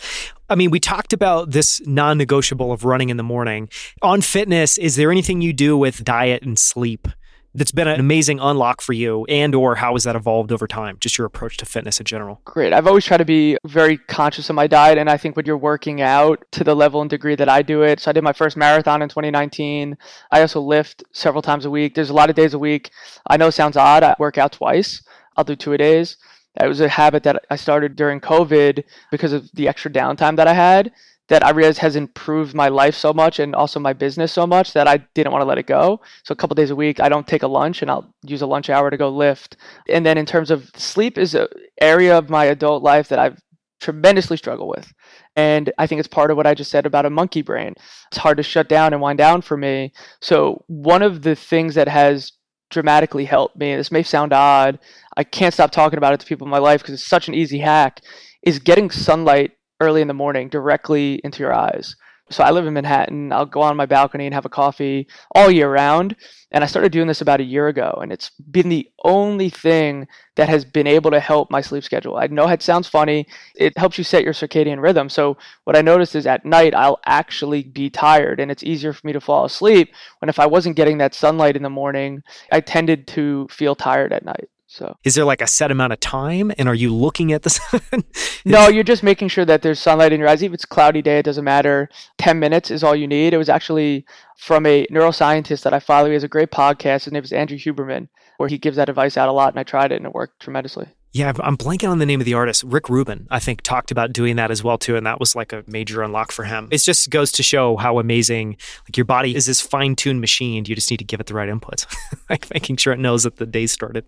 I 0.49 0.55
mean, 0.55 0.69
we 0.69 0.81
talked 0.81 1.13
about 1.13 1.51
this 1.51 1.79
non 1.87 2.17
negotiable 2.17 2.73
of 2.73 2.83
running 2.83 3.07
in 3.07 3.15
the 3.15 3.23
morning. 3.23 3.69
On 4.01 4.19
fitness, 4.19 4.77
is 4.77 4.97
there 4.97 5.11
anything 5.11 5.41
you 5.41 5.53
do 5.53 5.77
with 5.77 6.03
diet 6.03 6.43
and 6.43 6.59
sleep 6.59 7.07
that's 7.53 7.71
been 7.71 7.87
an 7.87 7.99
amazing 7.99 8.39
unlock 8.39 8.81
for 8.81 8.93
you 8.93 9.25
and 9.25 9.55
or 9.55 9.75
how 9.75 9.93
has 9.93 10.03
that 10.03 10.15
evolved 10.15 10.51
over 10.51 10.67
time 10.67 10.97
just 10.99 11.17
your 11.17 11.25
approach 11.25 11.57
to 11.57 11.65
fitness 11.65 11.99
in 11.99 12.05
general? 12.05 12.41
Great. 12.45 12.73
I've 12.73 12.87
always 12.87 13.05
tried 13.05 13.17
to 13.17 13.25
be 13.25 13.57
very 13.65 13.97
conscious 13.97 14.49
of 14.49 14.55
my 14.55 14.67
diet 14.67 14.97
and 14.97 15.09
i 15.09 15.17
think 15.17 15.35
when 15.35 15.45
you're 15.45 15.57
working 15.57 16.01
out 16.01 16.43
to 16.51 16.63
the 16.63 16.75
level 16.75 17.01
and 17.01 17.09
degree 17.09 17.35
that 17.35 17.49
i 17.49 17.61
do 17.61 17.81
it 17.81 17.99
so 17.99 18.09
i 18.09 18.13
did 18.13 18.23
my 18.23 18.33
first 18.33 18.55
marathon 18.55 19.01
in 19.01 19.09
2019 19.09 19.97
i 20.31 20.41
also 20.41 20.61
lift 20.61 21.03
several 21.11 21.41
times 21.41 21.65
a 21.65 21.69
week. 21.69 21.95
There's 21.95 22.09
a 22.09 22.13
lot 22.13 22.29
of 22.29 22.35
days 22.35 22.53
a 22.53 22.59
week. 22.59 22.91
I 23.27 23.37
know 23.37 23.47
it 23.47 23.53
sounds 23.53 23.77
odd. 23.77 24.03
I 24.03 24.15
work 24.19 24.37
out 24.37 24.51
twice. 24.51 25.03
I'll 25.35 25.43
do 25.43 25.55
two 25.55 25.73
a 25.73 25.77
days. 25.77 26.17
It 26.61 26.67
was 26.67 26.81
a 26.81 26.89
habit 26.89 27.23
that 27.23 27.43
I 27.49 27.55
started 27.55 27.95
during 27.95 28.19
COVID 28.19 28.83
because 29.11 29.33
of 29.33 29.49
the 29.53 29.67
extra 29.67 29.91
downtime 29.91 30.35
that 30.37 30.47
I 30.47 30.53
had 30.53 30.91
that 31.29 31.45
I 31.45 31.51
realized 31.51 31.79
has 31.79 31.95
improved 31.95 32.53
my 32.53 32.67
life 32.67 32.95
so 32.95 33.13
much 33.13 33.39
and 33.39 33.55
also 33.55 33.79
my 33.79 33.93
business 33.93 34.33
so 34.33 34.45
much 34.45 34.73
that 34.73 34.87
I 34.87 34.97
didn't 35.13 35.31
want 35.31 35.41
to 35.41 35.47
let 35.47 35.57
it 35.57 35.67
go. 35.67 36.01
So 36.23 36.33
a 36.33 36.35
couple 36.35 36.55
days 36.55 36.71
a 36.71 36.75
week, 36.75 36.99
I 36.99 37.07
don't 37.07 37.27
take 37.27 37.43
a 37.43 37.47
lunch 37.47 37.81
and 37.81 37.89
I'll 37.89 38.13
use 38.23 38.41
a 38.41 38.47
lunch 38.47 38.69
hour 38.69 38.89
to 38.89 38.97
go 38.97 39.09
lift. 39.09 39.55
And 39.87 40.05
then 40.05 40.17
in 40.17 40.25
terms 40.25 40.51
of 40.51 40.69
sleep 40.75 41.17
is 41.17 41.35
an 41.35 41.47
area 41.79 42.17
of 42.17 42.29
my 42.29 42.45
adult 42.45 42.83
life 42.83 43.07
that 43.09 43.19
I've 43.19 43.39
tremendously 43.79 44.37
struggle 44.37 44.67
with. 44.67 44.91
And 45.35 45.71
I 45.77 45.87
think 45.87 45.99
it's 45.99 46.07
part 46.07 46.31
of 46.31 46.37
what 46.37 46.47
I 46.47 46.53
just 46.53 46.71
said 46.71 46.85
about 46.85 47.05
a 47.05 47.09
monkey 47.09 47.41
brain. 47.41 47.75
It's 48.11 48.17
hard 48.17 48.37
to 48.37 48.43
shut 48.43 48.67
down 48.67 48.91
and 48.93 49.01
wind 49.01 49.17
down 49.17 49.41
for 49.41 49.55
me. 49.55 49.93
So, 50.21 50.65
one 50.67 51.01
of 51.01 51.21
the 51.21 51.35
things 51.35 51.75
that 51.75 51.87
has 51.87 52.33
dramatically 52.69 53.25
helped 53.25 53.55
me, 53.55 53.75
this 53.75 53.91
may 53.91 54.03
sound 54.03 54.33
odd, 54.33 54.79
I 55.15 55.23
can't 55.23 55.53
stop 55.53 55.71
talking 55.71 55.97
about 55.97 56.13
it 56.13 56.19
to 56.19 56.25
people 56.25 56.45
in 56.45 56.51
my 56.51 56.59
life 56.59 56.81
because 56.81 56.93
it's 56.93 57.07
such 57.07 57.27
an 57.27 57.33
easy 57.33 57.59
hack, 57.59 58.01
is 58.43 58.59
getting 58.59 58.89
sunlight 58.89 59.51
early 59.79 60.01
in 60.01 60.07
the 60.07 60.13
morning 60.13 60.49
directly 60.49 61.21
into 61.23 61.39
your 61.39 61.53
eyes. 61.53 61.95
So 62.31 62.43
I 62.43 62.51
live 62.51 62.67
in 62.67 62.73
Manhattan. 62.75 63.31
I'll 63.31 63.45
go 63.45 63.61
on 63.61 63.75
my 63.75 63.87
balcony 63.87 64.25
and 64.25 64.35
have 64.35 64.45
a 64.45 64.49
coffee 64.49 65.07
all 65.33 65.49
year 65.49 65.71
round. 65.71 66.15
And 66.51 66.63
I 66.63 66.67
started 66.67 66.91
doing 66.91 67.07
this 67.07 67.21
about 67.21 67.39
a 67.39 67.43
year 67.43 67.67
ago, 67.67 67.99
and 68.01 68.11
it's 68.11 68.29
been 68.51 68.69
the 68.69 68.89
only 69.03 69.49
thing 69.49 70.07
that 70.35 70.49
has 70.49 70.63
been 70.63 70.87
able 70.87 71.11
to 71.11 71.19
help 71.19 71.49
my 71.49 71.61
sleep 71.61 71.83
schedule. 71.83 72.17
I 72.17 72.27
know 72.27 72.47
it 72.47 72.61
sounds 72.61 72.87
funny. 72.87 73.27
It 73.55 73.77
helps 73.77 73.97
you 73.97 74.03
set 74.03 74.23
your 74.23 74.33
circadian 74.33 74.81
rhythm. 74.81 75.09
So 75.09 75.37
what 75.63 75.75
I 75.75 75.81
noticed 75.81 76.15
is 76.15 76.27
at 76.27 76.45
night 76.45 76.75
I'll 76.75 76.99
actually 77.05 77.63
be 77.63 77.89
tired, 77.89 78.39
and 78.39 78.51
it's 78.51 78.63
easier 78.63 78.93
for 78.93 79.05
me 79.05 79.13
to 79.13 79.21
fall 79.21 79.45
asleep. 79.45 79.93
When 80.19 80.29
if 80.29 80.39
I 80.39 80.45
wasn't 80.45 80.75
getting 80.75 80.99
that 80.99 81.15
sunlight 81.15 81.55
in 81.55 81.63
the 81.63 81.69
morning, 81.69 82.23
I 82.51 82.61
tended 82.61 83.07
to 83.09 83.47
feel 83.49 83.75
tired 83.75 84.13
at 84.13 84.25
night. 84.25 84.49
So, 84.71 84.95
is 85.03 85.15
there 85.15 85.25
like 85.25 85.41
a 85.41 85.47
set 85.47 85.71
amount 85.71 85.93
of 85.93 85.99
time, 85.99 86.51
and 86.59 86.69
are 86.69 86.75
you 86.75 86.93
looking 86.93 87.33
at 87.33 87.41
the 87.41 87.49
sun? 87.49 88.03
no, 88.45 88.67
you're 88.67 88.83
just 88.83 89.01
making 89.01 89.29
sure 89.29 89.43
that 89.43 89.63
there's 89.63 89.79
sunlight 89.79 90.13
in 90.13 90.19
your 90.19 90.29
eyes. 90.29 90.43
If 90.43 90.53
it's 90.53 90.63
cloudy 90.63 91.01
day, 91.01 91.17
it 91.17 91.25
doesn't 91.25 91.43
matter. 91.43 91.89
Ten 92.19 92.37
minutes 92.37 92.69
is 92.69 92.83
all 92.83 92.95
you 92.95 93.07
need. 93.07 93.33
It 93.33 93.39
was 93.39 93.49
actually 93.49 94.05
from 94.37 94.67
a 94.67 94.85
neuroscientist 94.91 95.63
that 95.63 95.73
I 95.73 95.79
follow. 95.79 96.05
He 96.05 96.13
has 96.13 96.23
a 96.23 96.27
great 96.27 96.51
podcast. 96.51 97.05
His 97.05 97.13
name 97.13 97.23
is 97.23 97.33
Andrew 97.33 97.57
Huberman, 97.57 98.09
where 98.37 98.47
he 98.47 98.59
gives 98.59 98.77
that 98.77 98.89
advice 98.89 99.17
out 99.17 99.27
a 99.27 99.31
lot, 99.31 99.51
and 99.51 99.59
I 99.59 99.63
tried 99.63 99.91
it, 99.91 99.95
and 99.95 100.05
it 100.05 100.13
worked 100.13 100.39
tremendously. 100.39 100.85
Yeah, 101.11 101.33
I'm 101.39 101.57
blanking 101.57 101.89
on 101.89 101.97
the 101.97 102.05
name 102.05 102.19
of 102.21 102.25
the 102.25 102.35
artist. 102.35 102.63
Rick 102.63 102.87
Rubin, 102.87 103.27
I 103.31 103.39
think, 103.39 103.61
talked 103.61 103.89
about 103.89 104.13
doing 104.13 104.35
that 104.35 104.51
as 104.51 104.63
well 104.63 104.77
too, 104.77 104.95
and 104.95 105.07
that 105.07 105.19
was 105.19 105.35
like 105.35 105.51
a 105.51 105.63
major 105.65 106.03
unlock 106.03 106.31
for 106.31 106.43
him. 106.43 106.67
It 106.71 106.81
just 106.81 107.09
goes 107.09 107.31
to 107.33 107.43
show 107.43 107.77
how 107.77 107.97
amazing 107.97 108.57
like 108.85 108.95
your 108.95 109.05
body 109.05 109.35
is 109.35 109.47
this 109.47 109.59
fine-tuned 109.59 110.21
machine. 110.21 110.65
You 110.65 110.75
just 110.75 110.91
need 110.91 110.97
to 110.97 111.03
give 111.03 111.19
it 111.19 111.25
the 111.25 111.33
right 111.33 111.49
inputs, 111.49 111.87
like 112.29 112.51
making 112.53 112.77
sure 112.77 112.93
it 112.93 112.99
knows 112.99 113.23
that 113.23 113.37
the 113.37 113.47
day 113.47 113.65
started. 113.65 114.07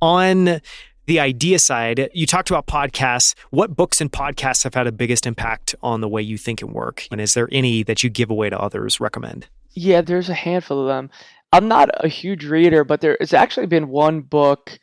On 0.00 0.60
the 1.06 1.18
idea 1.18 1.58
side, 1.58 2.08
you 2.14 2.26
talked 2.26 2.50
about 2.50 2.68
podcasts. 2.68 3.34
What 3.50 3.74
books 3.74 4.00
and 4.00 4.12
podcasts 4.12 4.62
have 4.62 4.74
had 4.74 4.86
the 4.86 4.92
biggest 4.92 5.26
impact 5.26 5.74
on 5.82 6.00
the 6.00 6.08
way 6.08 6.22
you 6.22 6.38
think 6.38 6.62
and 6.62 6.72
work? 6.72 7.08
And 7.10 7.20
is 7.20 7.34
there 7.34 7.48
any 7.50 7.82
that 7.82 8.04
you 8.04 8.10
give 8.10 8.30
away 8.30 8.50
to 8.50 8.58
others, 8.58 9.00
recommend? 9.00 9.48
Yeah, 9.72 10.00
there's 10.00 10.28
a 10.28 10.34
handful 10.34 10.80
of 10.80 10.86
them. 10.86 11.10
I'm 11.52 11.66
not 11.66 11.90
a 12.04 12.06
huge 12.06 12.44
reader, 12.44 12.84
but 12.84 13.00
there 13.00 13.16
has 13.18 13.34
actually 13.34 13.66
been 13.66 13.88
one 13.88 14.20
book 14.20 14.78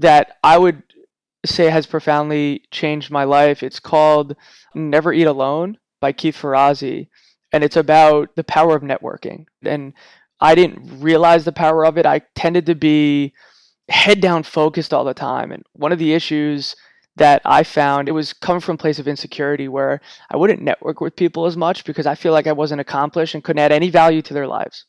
that 0.00 0.38
I 0.42 0.58
would 0.58 0.82
say 1.44 1.70
has 1.70 1.86
profoundly 1.86 2.64
changed 2.70 3.10
my 3.10 3.24
life. 3.24 3.62
It's 3.62 3.80
called 3.80 4.36
Never 4.74 5.12
Eat 5.12 5.26
Alone 5.26 5.78
by 6.00 6.12
Keith 6.12 6.36
Ferrazzi, 6.36 7.08
and 7.52 7.64
it's 7.64 7.76
about 7.76 8.34
the 8.36 8.44
power 8.44 8.76
of 8.76 8.82
networking. 8.82 9.46
And 9.62 9.92
I 10.40 10.54
didn't 10.54 11.00
realize 11.00 11.44
the 11.44 11.52
power 11.52 11.84
of 11.84 11.98
it. 11.98 12.06
I 12.06 12.22
tended 12.34 12.66
to 12.66 12.74
be 12.74 13.32
head 13.88 14.20
down 14.20 14.42
focused 14.42 14.94
all 14.94 15.04
the 15.04 15.14
time. 15.14 15.52
And 15.52 15.64
one 15.72 15.92
of 15.92 15.98
the 15.98 16.14
issues 16.14 16.76
that 17.16 17.42
I 17.44 17.64
found 17.64 18.08
it 18.08 18.12
was 18.12 18.32
coming 18.32 18.60
from 18.60 18.76
a 18.76 18.78
place 18.78 18.98
of 18.98 19.08
insecurity 19.08 19.68
where 19.68 20.00
I 20.30 20.36
wouldn't 20.36 20.62
network 20.62 21.00
with 21.00 21.16
people 21.16 21.44
as 21.44 21.56
much 21.56 21.84
because 21.84 22.06
I 22.06 22.14
feel 22.14 22.32
like 22.32 22.46
I 22.46 22.52
wasn't 22.52 22.80
accomplished 22.80 23.34
and 23.34 23.44
couldn't 23.44 23.60
add 23.60 23.72
any 23.72 23.90
value 23.90 24.22
to 24.22 24.32
their 24.32 24.46
lives. 24.46 24.86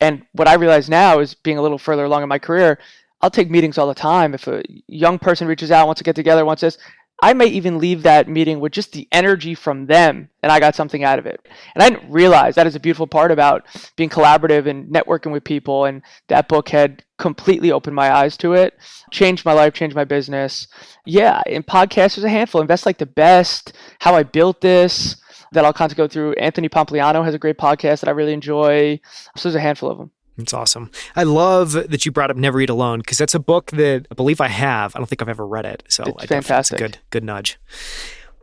And 0.00 0.26
what 0.32 0.48
I 0.48 0.54
realize 0.54 0.90
now 0.90 1.18
is 1.18 1.34
being 1.34 1.58
a 1.58 1.62
little 1.62 1.78
further 1.78 2.04
along 2.04 2.22
in 2.22 2.28
my 2.28 2.38
career, 2.38 2.78
I'll 3.26 3.30
take 3.30 3.50
meetings 3.50 3.76
all 3.76 3.88
the 3.88 3.94
time. 3.94 4.34
If 4.34 4.46
a 4.46 4.62
young 4.86 5.18
person 5.18 5.48
reaches 5.48 5.72
out, 5.72 5.86
wants 5.86 5.98
to 5.98 6.04
get 6.04 6.14
together, 6.14 6.44
wants 6.44 6.60
this, 6.60 6.78
I 7.20 7.32
may 7.32 7.46
even 7.46 7.78
leave 7.78 8.04
that 8.04 8.28
meeting 8.28 8.60
with 8.60 8.70
just 8.70 8.92
the 8.92 9.08
energy 9.10 9.56
from 9.56 9.86
them 9.86 10.28
and 10.44 10.52
I 10.52 10.60
got 10.60 10.76
something 10.76 11.02
out 11.02 11.18
of 11.18 11.26
it. 11.26 11.40
And 11.74 11.82
I 11.82 11.90
didn't 11.90 12.08
realize 12.08 12.54
that 12.54 12.68
is 12.68 12.76
a 12.76 12.80
beautiful 12.80 13.08
part 13.08 13.32
about 13.32 13.66
being 13.96 14.10
collaborative 14.10 14.68
and 14.68 14.94
networking 14.94 15.32
with 15.32 15.42
people. 15.42 15.86
And 15.86 16.02
that 16.28 16.46
book 16.46 16.68
had 16.68 17.02
completely 17.18 17.72
opened 17.72 17.96
my 17.96 18.14
eyes 18.14 18.36
to 18.36 18.52
it, 18.52 18.78
changed 19.10 19.44
my 19.44 19.54
life, 19.54 19.74
changed 19.74 19.96
my 19.96 20.04
business. 20.04 20.68
Yeah, 21.04 21.42
in 21.46 21.64
podcasts, 21.64 22.14
there's 22.14 22.22
a 22.22 22.28
handful. 22.28 22.60
Invest 22.60 22.86
like 22.86 22.98
the 22.98 23.06
best, 23.06 23.72
how 23.98 24.14
I 24.14 24.22
built 24.22 24.60
this 24.60 25.16
that 25.50 25.64
I'll 25.64 25.72
kind 25.72 25.90
of 25.90 25.98
go 25.98 26.06
through. 26.06 26.34
Anthony 26.34 26.68
Pompliano 26.68 27.24
has 27.24 27.34
a 27.34 27.40
great 27.40 27.58
podcast 27.58 28.02
that 28.02 28.08
I 28.08 28.12
really 28.12 28.34
enjoy. 28.34 29.00
So 29.36 29.48
there's 29.48 29.56
a 29.56 29.60
handful 29.60 29.90
of 29.90 29.98
them. 29.98 30.12
It's 30.38 30.52
awesome. 30.52 30.90
I 31.14 31.22
love 31.22 31.72
that 31.72 32.04
you 32.04 32.12
brought 32.12 32.30
up 32.30 32.36
Never 32.36 32.60
Eat 32.60 32.68
Alone 32.68 32.98
because 32.98 33.18
that's 33.18 33.34
a 33.34 33.38
book 33.38 33.70
that 33.72 34.06
I 34.10 34.14
believe 34.14 34.40
I 34.40 34.48
have. 34.48 34.94
I 34.94 34.98
don't 34.98 35.06
think 35.06 35.22
I've 35.22 35.28
ever 35.28 35.46
read 35.46 35.64
it. 35.64 35.82
So 35.88 36.04
it's 36.04 36.26
fantastic. 36.26 36.80
It's 36.80 36.82
good, 36.82 36.98
good 37.10 37.24
nudge. 37.24 37.58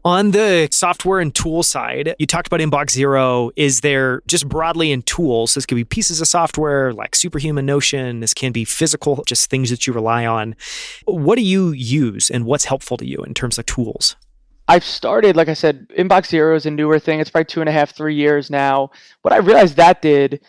On 0.05 0.31
the 0.31 0.67
software 0.69 1.21
and 1.21 1.33
tool 1.33 1.63
side, 1.63 2.13
you 2.19 2.25
talked 2.25 2.47
about 2.47 2.59
Inbox 2.59 2.89
Zero. 2.91 3.51
Is 3.55 3.81
there 3.81 4.21
just 4.27 4.49
broadly 4.49 4.91
in 4.91 5.01
tools? 5.03 5.53
This 5.53 5.65
could 5.65 5.75
be 5.75 5.85
pieces 5.85 6.19
of 6.19 6.27
software 6.27 6.91
like 6.91 7.15
Superhuman 7.15 7.65
Notion. 7.65 8.19
This 8.19 8.33
can 8.33 8.51
be 8.51 8.65
physical, 8.65 9.23
just 9.25 9.49
things 9.49 9.69
that 9.69 9.87
you 9.87 9.93
rely 9.93 10.25
on. 10.25 10.57
What 11.05 11.35
do 11.35 11.41
you 11.41 11.71
use 11.71 12.29
and 12.29 12.43
what's 12.43 12.65
helpful 12.65 12.97
to 12.97 13.05
you 13.05 13.19
in 13.19 13.33
terms 13.33 13.57
of 13.57 13.65
tools? 13.65 14.17
I've 14.67 14.83
started, 14.83 15.37
like 15.37 15.47
I 15.47 15.53
said, 15.53 15.87
Inbox 15.97 16.27
Zero 16.27 16.55
is 16.55 16.65
a 16.65 16.71
newer 16.71 16.99
thing. 16.99 17.21
It's 17.21 17.29
probably 17.29 17.45
two 17.45 17.61
and 17.61 17.69
a 17.69 17.73
half, 17.73 17.95
three 17.95 18.15
years 18.15 18.49
now. 18.49 18.91
What 19.21 19.33
I 19.33 19.37
realized 19.37 19.77
that 19.77 20.01
did 20.01 20.41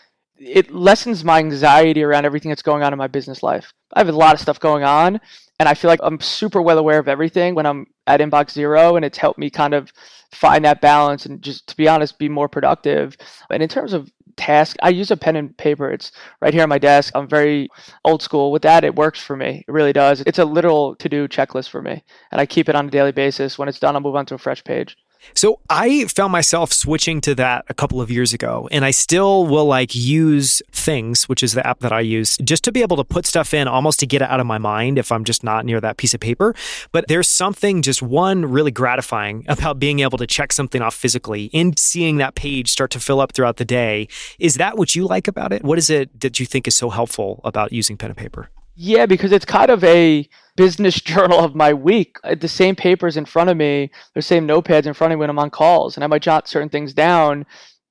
it 0.45 0.71
lessens 0.73 1.25
my 1.25 1.39
anxiety 1.39 2.03
around 2.03 2.25
everything 2.25 2.51
that's 2.51 2.63
going 2.63 2.83
on 2.83 2.93
in 2.93 2.99
my 2.99 3.07
business 3.07 3.43
life. 3.43 3.73
I 3.93 4.01
have 4.01 4.09
a 4.09 4.13
lot 4.13 4.35
of 4.35 4.41
stuff 4.41 4.61
going 4.61 4.85
on, 4.85 5.21
and 5.59 5.69
I 5.69 5.75
feel 5.75 5.89
like 5.89 6.01
I'm 6.03 6.21
super 6.21 6.61
well 6.61 6.79
aware 6.79 6.99
of 6.99 7.09
everything 7.09 7.55
when 7.55 7.67
I'm 7.67 7.87
at 8.07 8.21
Inbox 8.21 8.51
Zero, 8.51 8.97
and 8.97 9.05
it's 9.05 9.19
helped 9.19 9.39
me 9.39 9.51
kind 9.51 9.75
of 9.75 9.93
find 10.33 10.65
that 10.65 10.81
balance 10.81 11.27
and 11.27 11.41
just, 11.43 11.67
to 11.69 11.77
be 11.77 11.89
honest, 11.89 12.19
be 12.19 12.29
more 12.29 12.49
productive. 12.49 13.17
And 13.51 13.63
in 13.63 13.69
terms 13.69 13.93
of 13.93 14.11
tasks, 14.37 14.77
I 14.83 14.91
use 14.91 15.11
a 15.11 15.17
pen 15.17 15.37
and 15.37 15.57
paper. 15.57 15.91
It's 15.91 16.13
right 16.41 16.53
here 16.53 16.65
on 16.65 16.69
my 16.69 16.79
desk. 16.79 17.13
I'm 17.15 17.29
very 17.29 17.69
old 18.05 18.21
school 18.21 18.51
with 18.51 18.63
that. 18.63 18.85
It 18.85 18.97
works 18.97 19.23
for 19.23 19.37
me. 19.37 19.65
It 19.67 19.73
really 19.73 19.93
does. 19.93 20.23
It's 20.27 20.41
a 20.41 20.45
literal 20.45 20.97
to 20.97 21.09
do 21.09 21.29
checklist 21.29 21.71
for 21.71 21.81
me, 21.81 22.03
and 22.33 22.41
I 22.41 22.47
keep 22.47 22.69
it 22.69 22.75
on 22.75 22.89
a 22.89 22.91
daily 22.91 23.13
basis. 23.13 23.59
When 23.59 23.69
it's 23.69 23.81
done, 23.81 23.95
I'll 23.95 24.03
move 24.03 24.17
on 24.17 24.27
to 24.27 24.35
a 24.35 24.39
fresh 24.39 24.63
page. 24.65 24.97
So 25.33 25.61
I 25.71 26.04
found 26.07 26.33
myself 26.33 26.73
switching 26.73 27.21
to 27.23 27.35
that 27.37 27.64
a 27.69 27.75
couple 27.75 28.00
of 28.00 28.11
years 28.11 28.33
ago, 28.33 28.69
and 28.71 28.85
I 28.85 28.90
still 28.90 29.47
will 29.47 29.66
like 29.66 29.95
use 29.95 30.62
Things, 30.85 31.31
which 31.31 31.43
is 31.43 31.54
the 31.54 31.66
app 31.66 31.81
that 31.81 31.93
I 31.95 32.00
use, 32.00 32.37
just 32.45 32.62
to 32.64 32.73
be 32.73 32.83
able 32.83 32.99
to 32.99 33.04
put 33.04 33.25
stuff 33.25 33.54
in 33.54 33.66
almost 33.66 34.00
to 34.00 34.07
get 34.07 34.21
it 34.21 34.28
out 34.28 34.38
of 34.38 34.47
my 34.47 34.59
mind 34.59 34.99
if 34.99 35.11
I'm 35.11 35.25
just 35.25 35.43
not 35.43 35.64
near 35.64 35.81
that 35.81 35.97
piece 35.97 36.12
of 36.12 36.21
paper. 36.21 36.54
But 36.93 37.09
there's 37.09 37.26
something 37.26 37.81
just 37.81 38.02
one 38.02 38.45
really 38.45 38.71
gratifying 38.71 39.47
about 39.49 39.78
being 39.78 40.00
able 40.00 40.19
to 40.19 40.26
check 40.26 40.52
something 40.52 40.83
off 40.83 40.95
physically 40.95 41.49
and 41.54 41.78
seeing 41.78 42.19
that 42.19 42.35
page 42.35 42.71
start 42.71 42.90
to 42.90 43.00
fill 43.00 43.21
up 43.21 43.33
throughout 43.33 43.57
the 43.57 43.64
day. 43.64 44.09
Is 44.38 44.57
that 44.57 44.76
what 44.76 44.95
you 44.95 45.07
like 45.07 45.26
about 45.26 45.54
it? 45.54 45.64
What 45.64 45.78
is 45.78 45.88
it 45.88 46.21
that 46.21 46.38
you 46.38 46.45
think 46.45 46.69
is 46.69 46.76
so 46.76 46.90
helpful 46.90 47.40
about 47.45 47.73
using 47.73 47.97
pen 47.97 48.11
and 48.11 48.19
paper? 48.19 48.50
Yeah, 48.75 49.07
because 49.07 49.33
it's 49.33 49.45
kind 49.45 49.71
of 49.71 49.83
a 49.85 50.28
business 50.57 51.00
journal 51.00 51.40
of 51.40 51.54
my 51.54 51.73
week. 51.73 52.19
The 52.23 52.49
same 52.49 52.76
papers 52.76 53.16
in 53.16 53.25
front 53.25 53.50
of 53.50 53.57
me, 53.57 53.90
the 54.14 54.23
same 54.23 54.47
notepads 54.47 54.87
in 54.87 54.95
front 54.95 55.12
of 55.12 55.19
me 55.19 55.21
when 55.21 55.31
I'm 55.31 55.38
on 55.38 55.50
calls, 55.50 55.97
and 55.97 56.04
I 56.04 56.07
might 56.07 56.23
jot 56.23 56.49
certain 56.49 56.69
things 56.69 56.93
down. 56.93 57.47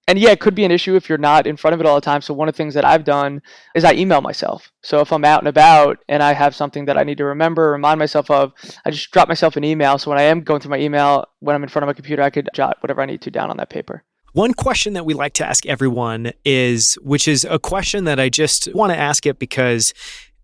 And 0.05 0.19
yeah, 0.19 0.31
it 0.31 0.41
could 0.41 0.53
be 0.53 0.65
an 0.65 0.71
issue 0.71 0.95
if 0.95 1.07
you're 1.07 1.17
not 1.17 1.47
in 1.47 1.55
front 1.55 1.73
of 1.73 1.79
it 1.79 1.85
all 1.85 1.95
the 1.95 2.01
time. 2.01 2.21
So 2.21 2.33
one 2.33 2.49
of 2.49 2.55
the 2.55 2.57
things 2.57 2.73
that 2.73 2.83
I've 2.83 3.05
done 3.05 3.41
is 3.73 3.85
I 3.85 3.93
email 3.93 4.19
myself. 4.19 4.69
So 4.81 4.99
if 4.99 5.13
I'm 5.13 5.23
out 5.23 5.39
and 5.39 5.47
about 5.47 5.99
and 6.09 6.21
I 6.21 6.33
have 6.33 6.53
something 6.53 6.83
that 6.85 6.97
I 6.97 7.03
need 7.03 7.19
to 7.19 7.25
remember, 7.25 7.71
remind 7.71 7.99
myself 7.99 8.29
of, 8.29 8.51
I 8.85 8.91
just 8.91 9.11
drop 9.11 9.29
myself 9.29 9.55
an 9.55 9.63
email. 9.63 9.97
So 9.97 10.11
when 10.11 10.19
I 10.19 10.23
am 10.23 10.41
going 10.41 10.59
through 10.59 10.71
my 10.71 10.79
email, 10.79 11.25
when 11.39 11.55
I'm 11.55 11.63
in 11.63 11.69
front 11.69 11.83
of 11.83 11.87
my 11.87 11.93
computer, 11.93 12.21
I 12.21 12.31
could 12.31 12.49
jot 12.53 12.77
whatever 12.81 13.01
I 13.01 13.05
need 13.05 13.21
to 13.21 13.31
down 13.31 13.49
on 13.49 13.55
that 13.57 13.69
paper. 13.69 14.03
One 14.33 14.53
question 14.53 14.93
that 14.93 15.05
we 15.05 15.13
like 15.13 15.33
to 15.35 15.47
ask 15.47 15.65
everyone 15.65 16.33
is, 16.43 16.95
which 16.95 17.27
is 17.27 17.45
a 17.45 17.59
question 17.59 18.03
that 18.03 18.19
I 18.19 18.27
just 18.27 18.67
want 18.73 18.91
to 18.91 18.97
ask 18.97 19.25
it 19.25 19.39
because 19.39 19.93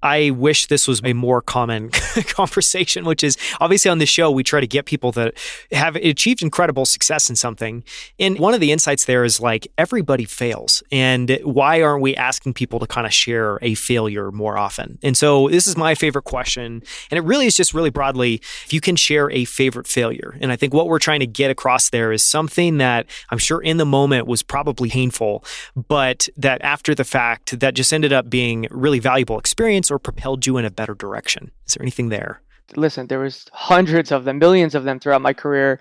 I 0.01 0.29
wish 0.31 0.67
this 0.67 0.87
was 0.87 1.01
a 1.03 1.13
more 1.13 1.41
common 1.41 1.89
conversation, 2.27 3.05
which 3.05 3.23
is 3.23 3.37
obviously 3.59 3.91
on 3.91 3.97
the 3.97 4.05
show, 4.05 4.31
we 4.31 4.43
try 4.43 4.61
to 4.61 4.67
get 4.67 4.85
people 4.85 5.11
that 5.13 5.35
have 5.71 5.95
achieved 5.97 6.41
incredible 6.41 6.85
success 6.85 7.29
in 7.29 7.35
something. 7.35 7.83
And 8.19 8.39
one 8.39 8.53
of 8.53 8.61
the 8.61 8.71
insights 8.71 9.05
there 9.05 9.23
is 9.23 9.39
like 9.39 9.67
everybody 9.77 10.25
fails. 10.25 10.81
And 10.91 11.37
why 11.43 11.81
aren't 11.81 12.01
we 12.01 12.15
asking 12.15 12.53
people 12.53 12.79
to 12.79 12.87
kind 12.87 13.05
of 13.05 13.13
share 13.13 13.59
a 13.61 13.75
failure 13.75 14.31
more 14.31 14.57
often? 14.57 14.99
And 15.03 15.17
so 15.17 15.49
this 15.49 15.67
is 15.67 15.75
my 15.75 15.95
favorite 15.95 16.23
question. 16.23 16.81
And 17.11 17.17
it 17.17 17.21
really 17.21 17.45
is 17.45 17.55
just 17.55 17.73
really 17.73 17.89
broadly 17.89 18.35
if 18.65 18.71
you 18.71 18.81
can 18.81 18.95
share 18.95 19.29
a 19.31 19.45
favorite 19.45 19.87
failure. 19.87 20.37
And 20.39 20.51
I 20.51 20.55
think 20.55 20.73
what 20.73 20.87
we're 20.87 20.99
trying 20.99 21.19
to 21.19 21.27
get 21.27 21.51
across 21.51 21.89
there 21.89 22.11
is 22.11 22.23
something 22.23 22.77
that 22.77 23.05
I'm 23.29 23.37
sure 23.37 23.61
in 23.61 23.77
the 23.77 23.85
moment 23.85 24.27
was 24.27 24.43
probably 24.43 24.89
painful, 24.89 25.43
but 25.75 26.29
that 26.37 26.61
after 26.61 26.95
the 26.95 27.03
fact, 27.03 27.59
that 27.59 27.73
just 27.73 27.91
ended 27.91 28.13
up 28.13 28.29
being 28.29 28.67
really 28.71 28.99
valuable 28.99 29.37
experience 29.37 29.88
or 29.91 29.99
propelled 29.99 30.45
you 30.45 30.57
in 30.57 30.65
a 30.65 30.71
better 30.71 30.95
direction? 30.95 31.51
Is 31.67 31.73
there 31.73 31.83
anything 31.83 32.09
there? 32.09 32.41
Listen, 32.75 33.07
there 33.07 33.19
was 33.19 33.45
hundreds 33.51 34.11
of 34.11 34.25
them, 34.25 34.37
millions 34.37 34.75
of 34.75 34.83
them 34.83 34.99
throughout 34.99 35.21
my 35.21 35.33
career. 35.33 35.79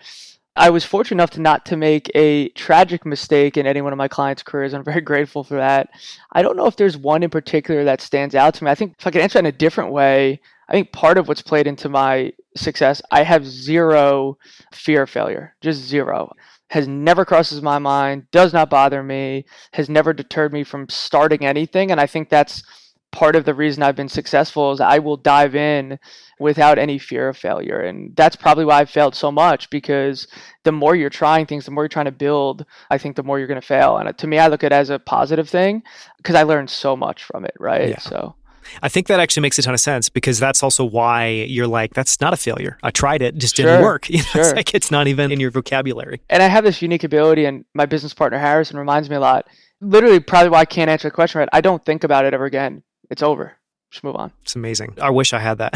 I 0.56 0.70
was 0.70 0.84
fortunate 0.84 1.18
enough 1.18 1.30
to 1.30 1.40
not 1.40 1.64
to 1.66 1.76
make 1.76 2.10
a 2.16 2.48
tragic 2.50 3.06
mistake 3.06 3.56
in 3.56 3.66
any 3.66 3.80
one 3.80 3.92
of 3.92 3.96
my 3.96 4.08
clients' 4.08 4.42
careers. 4.42 4.74
I'm 4.74 4.84
very 4.84 5.00
grateful 5.12 5.44
for 5.44 5.56
that. 5.56 5.90
I 6.32 6.42
don't 6.42 6.56
know 6.56 6.66
if 6.66 6.76
there's 6.76 6.96
one 6.96 7.22
in 7.22 7.30
particular 7.30 7.84
that 7.84 8.00
stands 8.00 8.34
out 8.34 8.54
to 8.54 8.64
me. 8.64 8.70
I 8.70 8.74
think 8.74 8.96
if 8.98 9.06
I 9.06 9.10
could 9.10 9.22
answer 9.22 9.38
in 9.38 9.46
a 9.46 9.52
different 9.52 9.92
way, 9.92 10.40
I 10.68 10.72
think 10.72 10.92
part 10.92 11.16
of 11.16 11.28
what's 11.28 11.42
played 11.42 11.66
into 11.66 11.88
my 11.88 12.32
success, 12.56 13.00
I 13.10 13.22
have 13.22 13.46
zero 13.46 14.36
fear 14.72 15.02
of 15.02 15.10
failure, 15.10 15.54
just 15.60 15.80
zero. 15.80 16.32
Has 16.70 16.86
never 16.86 17.24
crosses 17.24 17.62
my 17.62 17.78
mind, 17.78 18.30
does 18.30 18.52
not 18.52 18.68
bother 18.68 19.02
me, 19.02 19.46
has 19.72 19.88
never 19.88 20.12
deterred 20.12 20.52
me 20.52 20.64
from 20.64 20.88
starting 20.88 21.46
anything. 21.46 21.90
And 21.90 22.00
I 22.00 22.06
think 22.06 22.28
that's 22.28 22.62
part 23.10 23.36
of 23.36 23.44
the 23.44 23.54
reason 23.54 23.82
I've 23.82 23.96
been 23.96 24.08
successful 24.08 24.72
is 24.72 24.80
I 24.80 24.98
will 24.98 25.16
dive 25.16 25.54
in 25.54 25.98
without 26.38 26.78
any 26.78 26.98
fear 26.98 27.28
of 27.28 27.36
failure. 27.36 27.80
And 27.80 28.14
that's 28.14 28.36
probably 28.36 28.64
why 28.64 28.80
I've 28.80 28.90
failed 28.90 29.14
so 29.14 29.32
much 29.32 29.70
because 29.70 30.28
the 30.64 30.72
more 30.72 30.94
you're 30.94 31.10
trying 31.10 31.46
things, 31.46 31.64
the 31.64 31.70
more 31.70 31.84
you're 31.84 31.88
trying 31.88 32.04
to 32.04 32.12
build, 32.12 32.64
I 32.90 32.98
think 32.98 33.16
the 33.16 33.22
more 33.22 33.38
you're 33.38 33.48
going 33.48 33.60
to 33.60 33.66
fail. 33.66 33.96
And 33.96 34.16
to 34.16 34.26
me, 34.26 34.38
I 34.38 34.48
look 34.48 34.62
at 34.62 34.72
it 34.72 34.76
as 34.76 34.90
a 34.90 34.98
positive 34.98 35.48
thing 35.48 35.82
because 36.18 36.36
I 36.36 36.42
learned 36.42 36.70
so 36.70 36.96
much 36.96 37.24
from 37.24 37.44
it, 37.44 37.54
right? 37.58 37.88
Yeah. 37.88 37.98
So 37.98 38.34
I 38.82 38.88
think 38.88 39.06
that 39.06 39.18
actually 39.20 39.40
makes 39.42 39.58
a 39.58 39.62
ton 39.62 39.74
of 39.74 39.80
sense 39.80 40.08
because 40.08 40.38
that's 40.38 40.62
also 40.62 40.84
why 40.84 41.28
you're 41.28 41.66
like, 41.66 41.94
that's 41.94 42.20
not 42.20 42.32
a 42.32 42.36
failure. 42.36 42.78
I 42.82 42.90
tried 42.90 43.22
it, 43.22 43.36
just 43.36 43.56
Sure, 43.56 43.64
didn't 43.66 43.82
work. 43.82 44.08
You 44.10 44.18
know, 44.18 44.24
sure. 44.24 44.42
It's 44.42 44.52
like 44.54 44.74
it's 44.74 44.90
not 44.90 45.08
even 45.08 45.32
in 45.32 45.40
your 45.40 45.50
vocabulary. 45.50 46.20
and 46.28 46.42
I 46.42 46.48
have 46.48 46.64
this 46.64 46.82
unique 46.82 47.04
ability, 47.04 47.46
and 47.46 47.64
my 47.74 47.86
business 47.86 48.14
partner 48.14 48.38
Harrison 48.38 48.78
reminds 48.78 49.08
me 49.08 49.16
a 49.16 49.20
lot. 49.20 49.46
Literally, 49.80 50.20
probably 50.20 50.50
why 50.50 50.60
I 50.60 50.64
can't 50.64 50.90
answer 50.90 51.08
the 51.08 51.12
question 51.14 51.38
right. 51.38 51.48
I 51.52 51.60
don't 51.60 51.84
think 51.84 52.04
about 52.04 52.24
it 52.24 52.34
ever 52.34 52.44
again. 52.44 52.82
It's 53.10 53.22
over. 53.22 53.58
Just 53.90 54.04
move 54.04 54.16
on. 54.16 54.32
It's 54.42 54.54
amazing. 54.54 54.94
I 55.00 55.08
wish 55.10 55.32
I 55.32 55.38
had 55.38 55.58
that. 55.58 55.72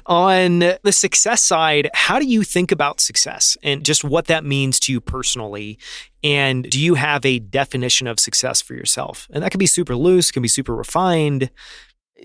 On 0.06 0.58
the 0.58 0.92
success 0.92 1.40
side, 1.40 1.88
how 1.94 2.18
do 2.18 2.26
you 2.26 2.42
think 2.42 2.72
about 2.72 3.00
success 3.00 3.56
and 3.62 3.84
just 3.84 4.02
what 4.02 4.26
that 4.26 4.44
means 4.44 4.80
to 4.80 4.92
you 4.92 5.00
personally? 5.00 5.78
And 6.24 6.68
do 6.68 6.80
you 6.80 6.94
have 6.94 7.24
a 7.24 7.38
definition 7.38 8.08
of 8.08 8.18
success 8.18 8.60
for 8.60 8.74
yourself? 8.74 9.28
And 9.32 9.44
that 9.44 9.52
can 9.52 9.58
be 9.58 9.66
super 9.66 9.94
loose, 9.94 10.32
can 10.32 10.42
be 10.42 10.48
super 10.48 10.74
refined. 10.74 11.50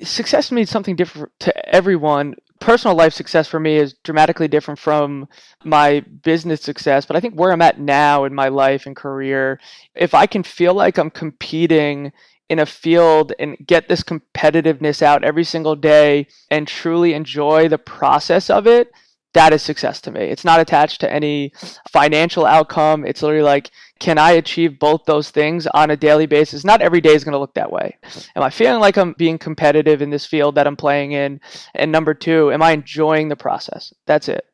success 0.01 0.51
means 0.51 0.71
something 0.71 0.95
different 0.95 1.31
to 1.41 1.75
everyone. 1.75 2.33
Personal 2.59 2.97
life 2.97 3.13
success 3.13 3.47
for 3.47 3.59
me 3.59 3.77
is 3.77 3.93
dramatically 4.03 4.47
different 4.47 4.79
from 4.79 5.27
my 5.63 5.99
business 6.23 6.61
success, 6.61 7.05
but 7.05 7.15
I 7.15 7.19
think 7.19 7.35
where 7.35 7.51
I'm 7.51 7.61
at 7.61 7.79
now 7.79 8.25
in 8.25 8.33
my 8.33 8.49
life 8.49 8.88
and 8.88 8.95
career, 8.95 9.59
if 9.93 10.13
I 10.15 10.25
can 10.25 10.41
feel 10.41 10.73
like 10.73 10.97
I'm 10.97 11.11
competing 11.11 12.11
in 12.50 12.60
a 12.60 12.65
field 12.65 13.32
and 13.39 13.58
get 13.65 13.88
this 13.88 14.03
competitiveness 14.03 15.01
out 15.01 15.24
every 15.24 15.44
single 15.44 15.75
day 15.75 16.27
and 16.50 16.68
truly 16.68 17.13
enjoy 17.13 17.68
the 17.68 17.77
process 17.77 18.50
of 18.50 18.65
it, 18.65 18.91
that 19.34 19.53
is 19.53 19.62
success 19.62 20.01
to 20.01 20.12
me. 20.12 20.22
It's 20.22 20.44
not 20.44 20.60
attached 20.60 21.01
to 21.01 21.12
any 21.12 21.53
financial 21.91 22.46
outcome. 22.46 23.06
It's 23.06 23.22
literally 23.22 23.44
like, 23.44 23.70
can 24.00 24.18
I 24.18 24.32
achieve 24.32 24.79
both 24.79 25.06
those 25.06 25.29
things 25.29 25.68
on 25.68 25.91
a 25.91 25.98
daily 25.98 26.25
basis? 26.25 26.65
Not 26.65 26.82
every 26.82 27.00
day 27.00 27.13
is 27.13 27.24
going 27.24 27.34
to 27.34 27.39
look 27.39 27.53
that 27.53 27.72
way. 27.72 27.98
Am 28.36 28.41
I 28.41 28.50
feeling 28.50 28.79
like 28.79 28.98
I'm 28.98 29.13
being 29.18 29.38
competitive 29.38 30.01
in 30.01 30.10
this 30.10 30.25
field 30.25 30.56
that 30.56 30.65
I'm 30.65 30.75
playing 30.75 31.12
in? 31.12 31.41
And 31.75 31.91
number 31.91 32.15
two, 32.15 32.51
am 32.51 32.63
I 32.63 32.72
enjoying 32.72 33.29
the 33.29 33.36
process? 33.36 33.94
That's 34.08 34.29
it. 34.29 34.46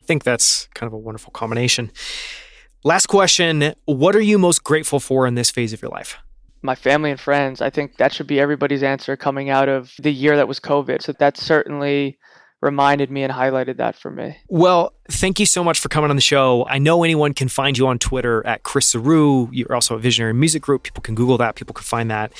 I 0.00 0.06
think 0.06 0.22
that's 0.22 0.68
kind 0.74 0.86
of 0.86 0.92
a 0.92 0.98
wonderful 0.98 1.32
combination. 1.32 1.90
Last 2.84 3.06
question 3.06 3.74
What 3.86 4.14
are 4.14 4.20
you 4.20 4.38
most 4.38 4.62
grateful 4.62 5.00
for 5.00 5.26
in 5.26 5.34
this 5.34 5.50
phase 5.50 5.72
of 5.72 5.82
your 5.82 5.90
life? 5.90 6.18
My 6.64 6.74
family 6.74 7.10
and 7.10 7.20
friends, 7.20 7.60
I 7.60 7.68
think 7.68 7.98
that 7.98 8.14
should 8.14 8.26
be 8.26 8.40
everybody's 8.40 8.82
answer 8.82 9.18
coming 9.18 9.50
out 9.50 9.68
of 9.68 9.92
the 9.98 10.10
year 10.10 10.34
that 10.36 10.48
was 10.48 10.58
COVID. 10.58 11.02
So 11.02 11.12
that 11.12 11.36
certainly 11.36 12.18
reminded 12.62 13.10
me 13.10 13.22
and 13.22 13.30
highlighted 13.30 13.76
that 13.76 13.94
for 13.94 14.10
me. 14.10 14.38
Well, 14.48 14.94
thank 15.10 15.38
you 15.38 15.44
so 15.44 15.62
much 15.62 15.78
for 15.78 15.90
coming 15.90 16.08
on 16.08 16.16
the 16.16 16.22
show. 16.22 16.66
I 16.66 16.78
know 16.78 17.04
anyone 17.04 17.34
can 17.34 17.48
find 17.48 17.76
you 17.76 17.86
on 17.86 17.98
Twitter 17.98 18.44
at 18.46 18.62
Chris 18.62 18.94
Zarou. 18.94 19.50
You're 19.52 19.74
also 19.74 19.94
a 19.94 19.98
Visionary 19.98 20.32
Music 20.32 20.62
Group. 20.62 20.84
People 20.84 21.02
can 21.02 21.14
Google 21.14 21.36
that. 21.36 21.54
People 21.54 21.74
can 21.74 21.84
find 21.84 22.10
that. 22.10 22.32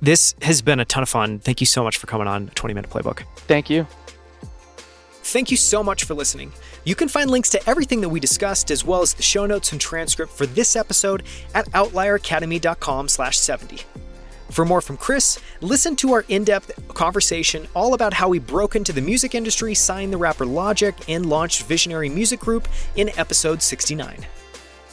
This 0.00 0.36
has 0.42 0.62
been 0.62 0.78
a 0.78 0.84
ton 0.84 1.02
of 1.02 1.08
fun. 1.08 1.40
Thank 1.40 1.60
you 1.60 1.66
so 1.66 1.82
much 1.82 1.98
for 1.98 2.06
coming 2.06 2.28
on 2.28 2.50
20 2.54 2.74
Minute 2.74 2.88
Playbook. 2.88 3.24
Thank 3.48 3.68
you. 3.68 3.84
Thank 5.32 5.50
you 5.50 5.56
so 5.56 5.82
much 5.82 6.04
for 6.04 6.12
listening. 6.12 6.52
You 6.84 6.94
can 6.94 7.08
find 7.08 7.30
links 7.30 7.48
to 7.50 7.70
everything 7.70 8.02
that 8.02 8.10
we 8.10 8.20
discussed, 8.20 8.70
as 8.70 8.84
well 8.84 9.00
as 9.00 9.14
the 9.14 9.22
show 9.22 9.46
notes 9.46 9.72
and 9.72 9.80
transcript 9.80 10.30
for 10.30 10.44
this 10.44 10.76
episode 10.76 11.22
at 11.54 11.64
outlieracademy.com 11.70 13.08
slash 13.08 13.38
70. 13.38 13.80
For 14.50 14.66
more 14.66 14.82
from 14.82 14.98
Chris, 14.98 15.40
listen 15.62 15.96
to 15.96 16.12
our 16.12 16.26
in-depth 16.28 16.86
conversation 16.88 17.66
all 17.74 17.94
about 17.94 18.12
how 18.12 18.30
he 18.32 18.40
broke 18.40 18.76
into 18.76 18.92
the 18.92 19.00
music 19.00 19.34
industry, 19.34 19.74
signed 19.74 20.12
the 20.12 20.18
rapper 20.18 20.44
Logic, 20.44 20.94
and 21.08 21.24
launched 21.24 21.62
Visionary 21.62 22.10
Music 22.10 22.38
Group 22.38 22.68
in 22.96 23.08
episode 23.18 23.62
69. 23.62 24.26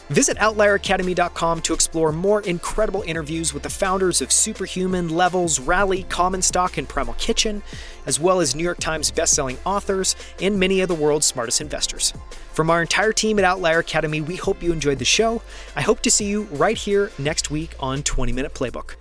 Visit 0.10 0.38
OutlierAcademy.com 0.38 1.62
to 1.62 1.74
explore 1.74 2.12
more 2.12 2.42
incredible 2.42 3.04
interviews 3.04 3.54
with 3.54 3.62
the 3.62 3.70
founders 3.70 4.22
of 4.22 4.32
Superhuman, 4.32 5.10
Levels, 5.10 5.60
Rally, 5.60 6.02
Common 6.10 6.42
Stock, 6.42 6.80
and 6.80 6.90
Primal 6.90 7.14
Kitchen, 7.20 7.62
as 8.08 8.20
well 8.20 8.40
as 8.40 8.56
New 8.56 8.64
York 8.64 8.80
Times 8.80 9.12
bestselling 9.12 9.60
authors 9.66 10.16
and 10.42 10.60
many 10.60 10.82
of 10.82 10.88
the 10.88 10.96
world's 10.96 11.28
smartest 11.28 11.62
investors. 11.62 12.12
From 12.54 12.72
our 12.72 12.82
entire 12.82 13.14
team 13.14 13.38
at 13.38 13.46
Outlier 13.46 13.80
Academy, 13.80 14.20
we 14.20 14.36
hope 14.36 14.64
you 14.64 14.72
enjoyed 14.72 14.98
the 14.98 15.06
show. 15.06 15.44
I 15.76 15.82
hope 15.82 16.02
to 16.02 16.10
see 16.10 16.26
you 16.26 16.44
right 16.54 16.78
here 16.78 17.12
next 17.20 17.52
week 17.52 17.76
on 17.80 18.02
20 18.02 18.34
Minute 18.34 18.56
Playbook. 18.56 18.96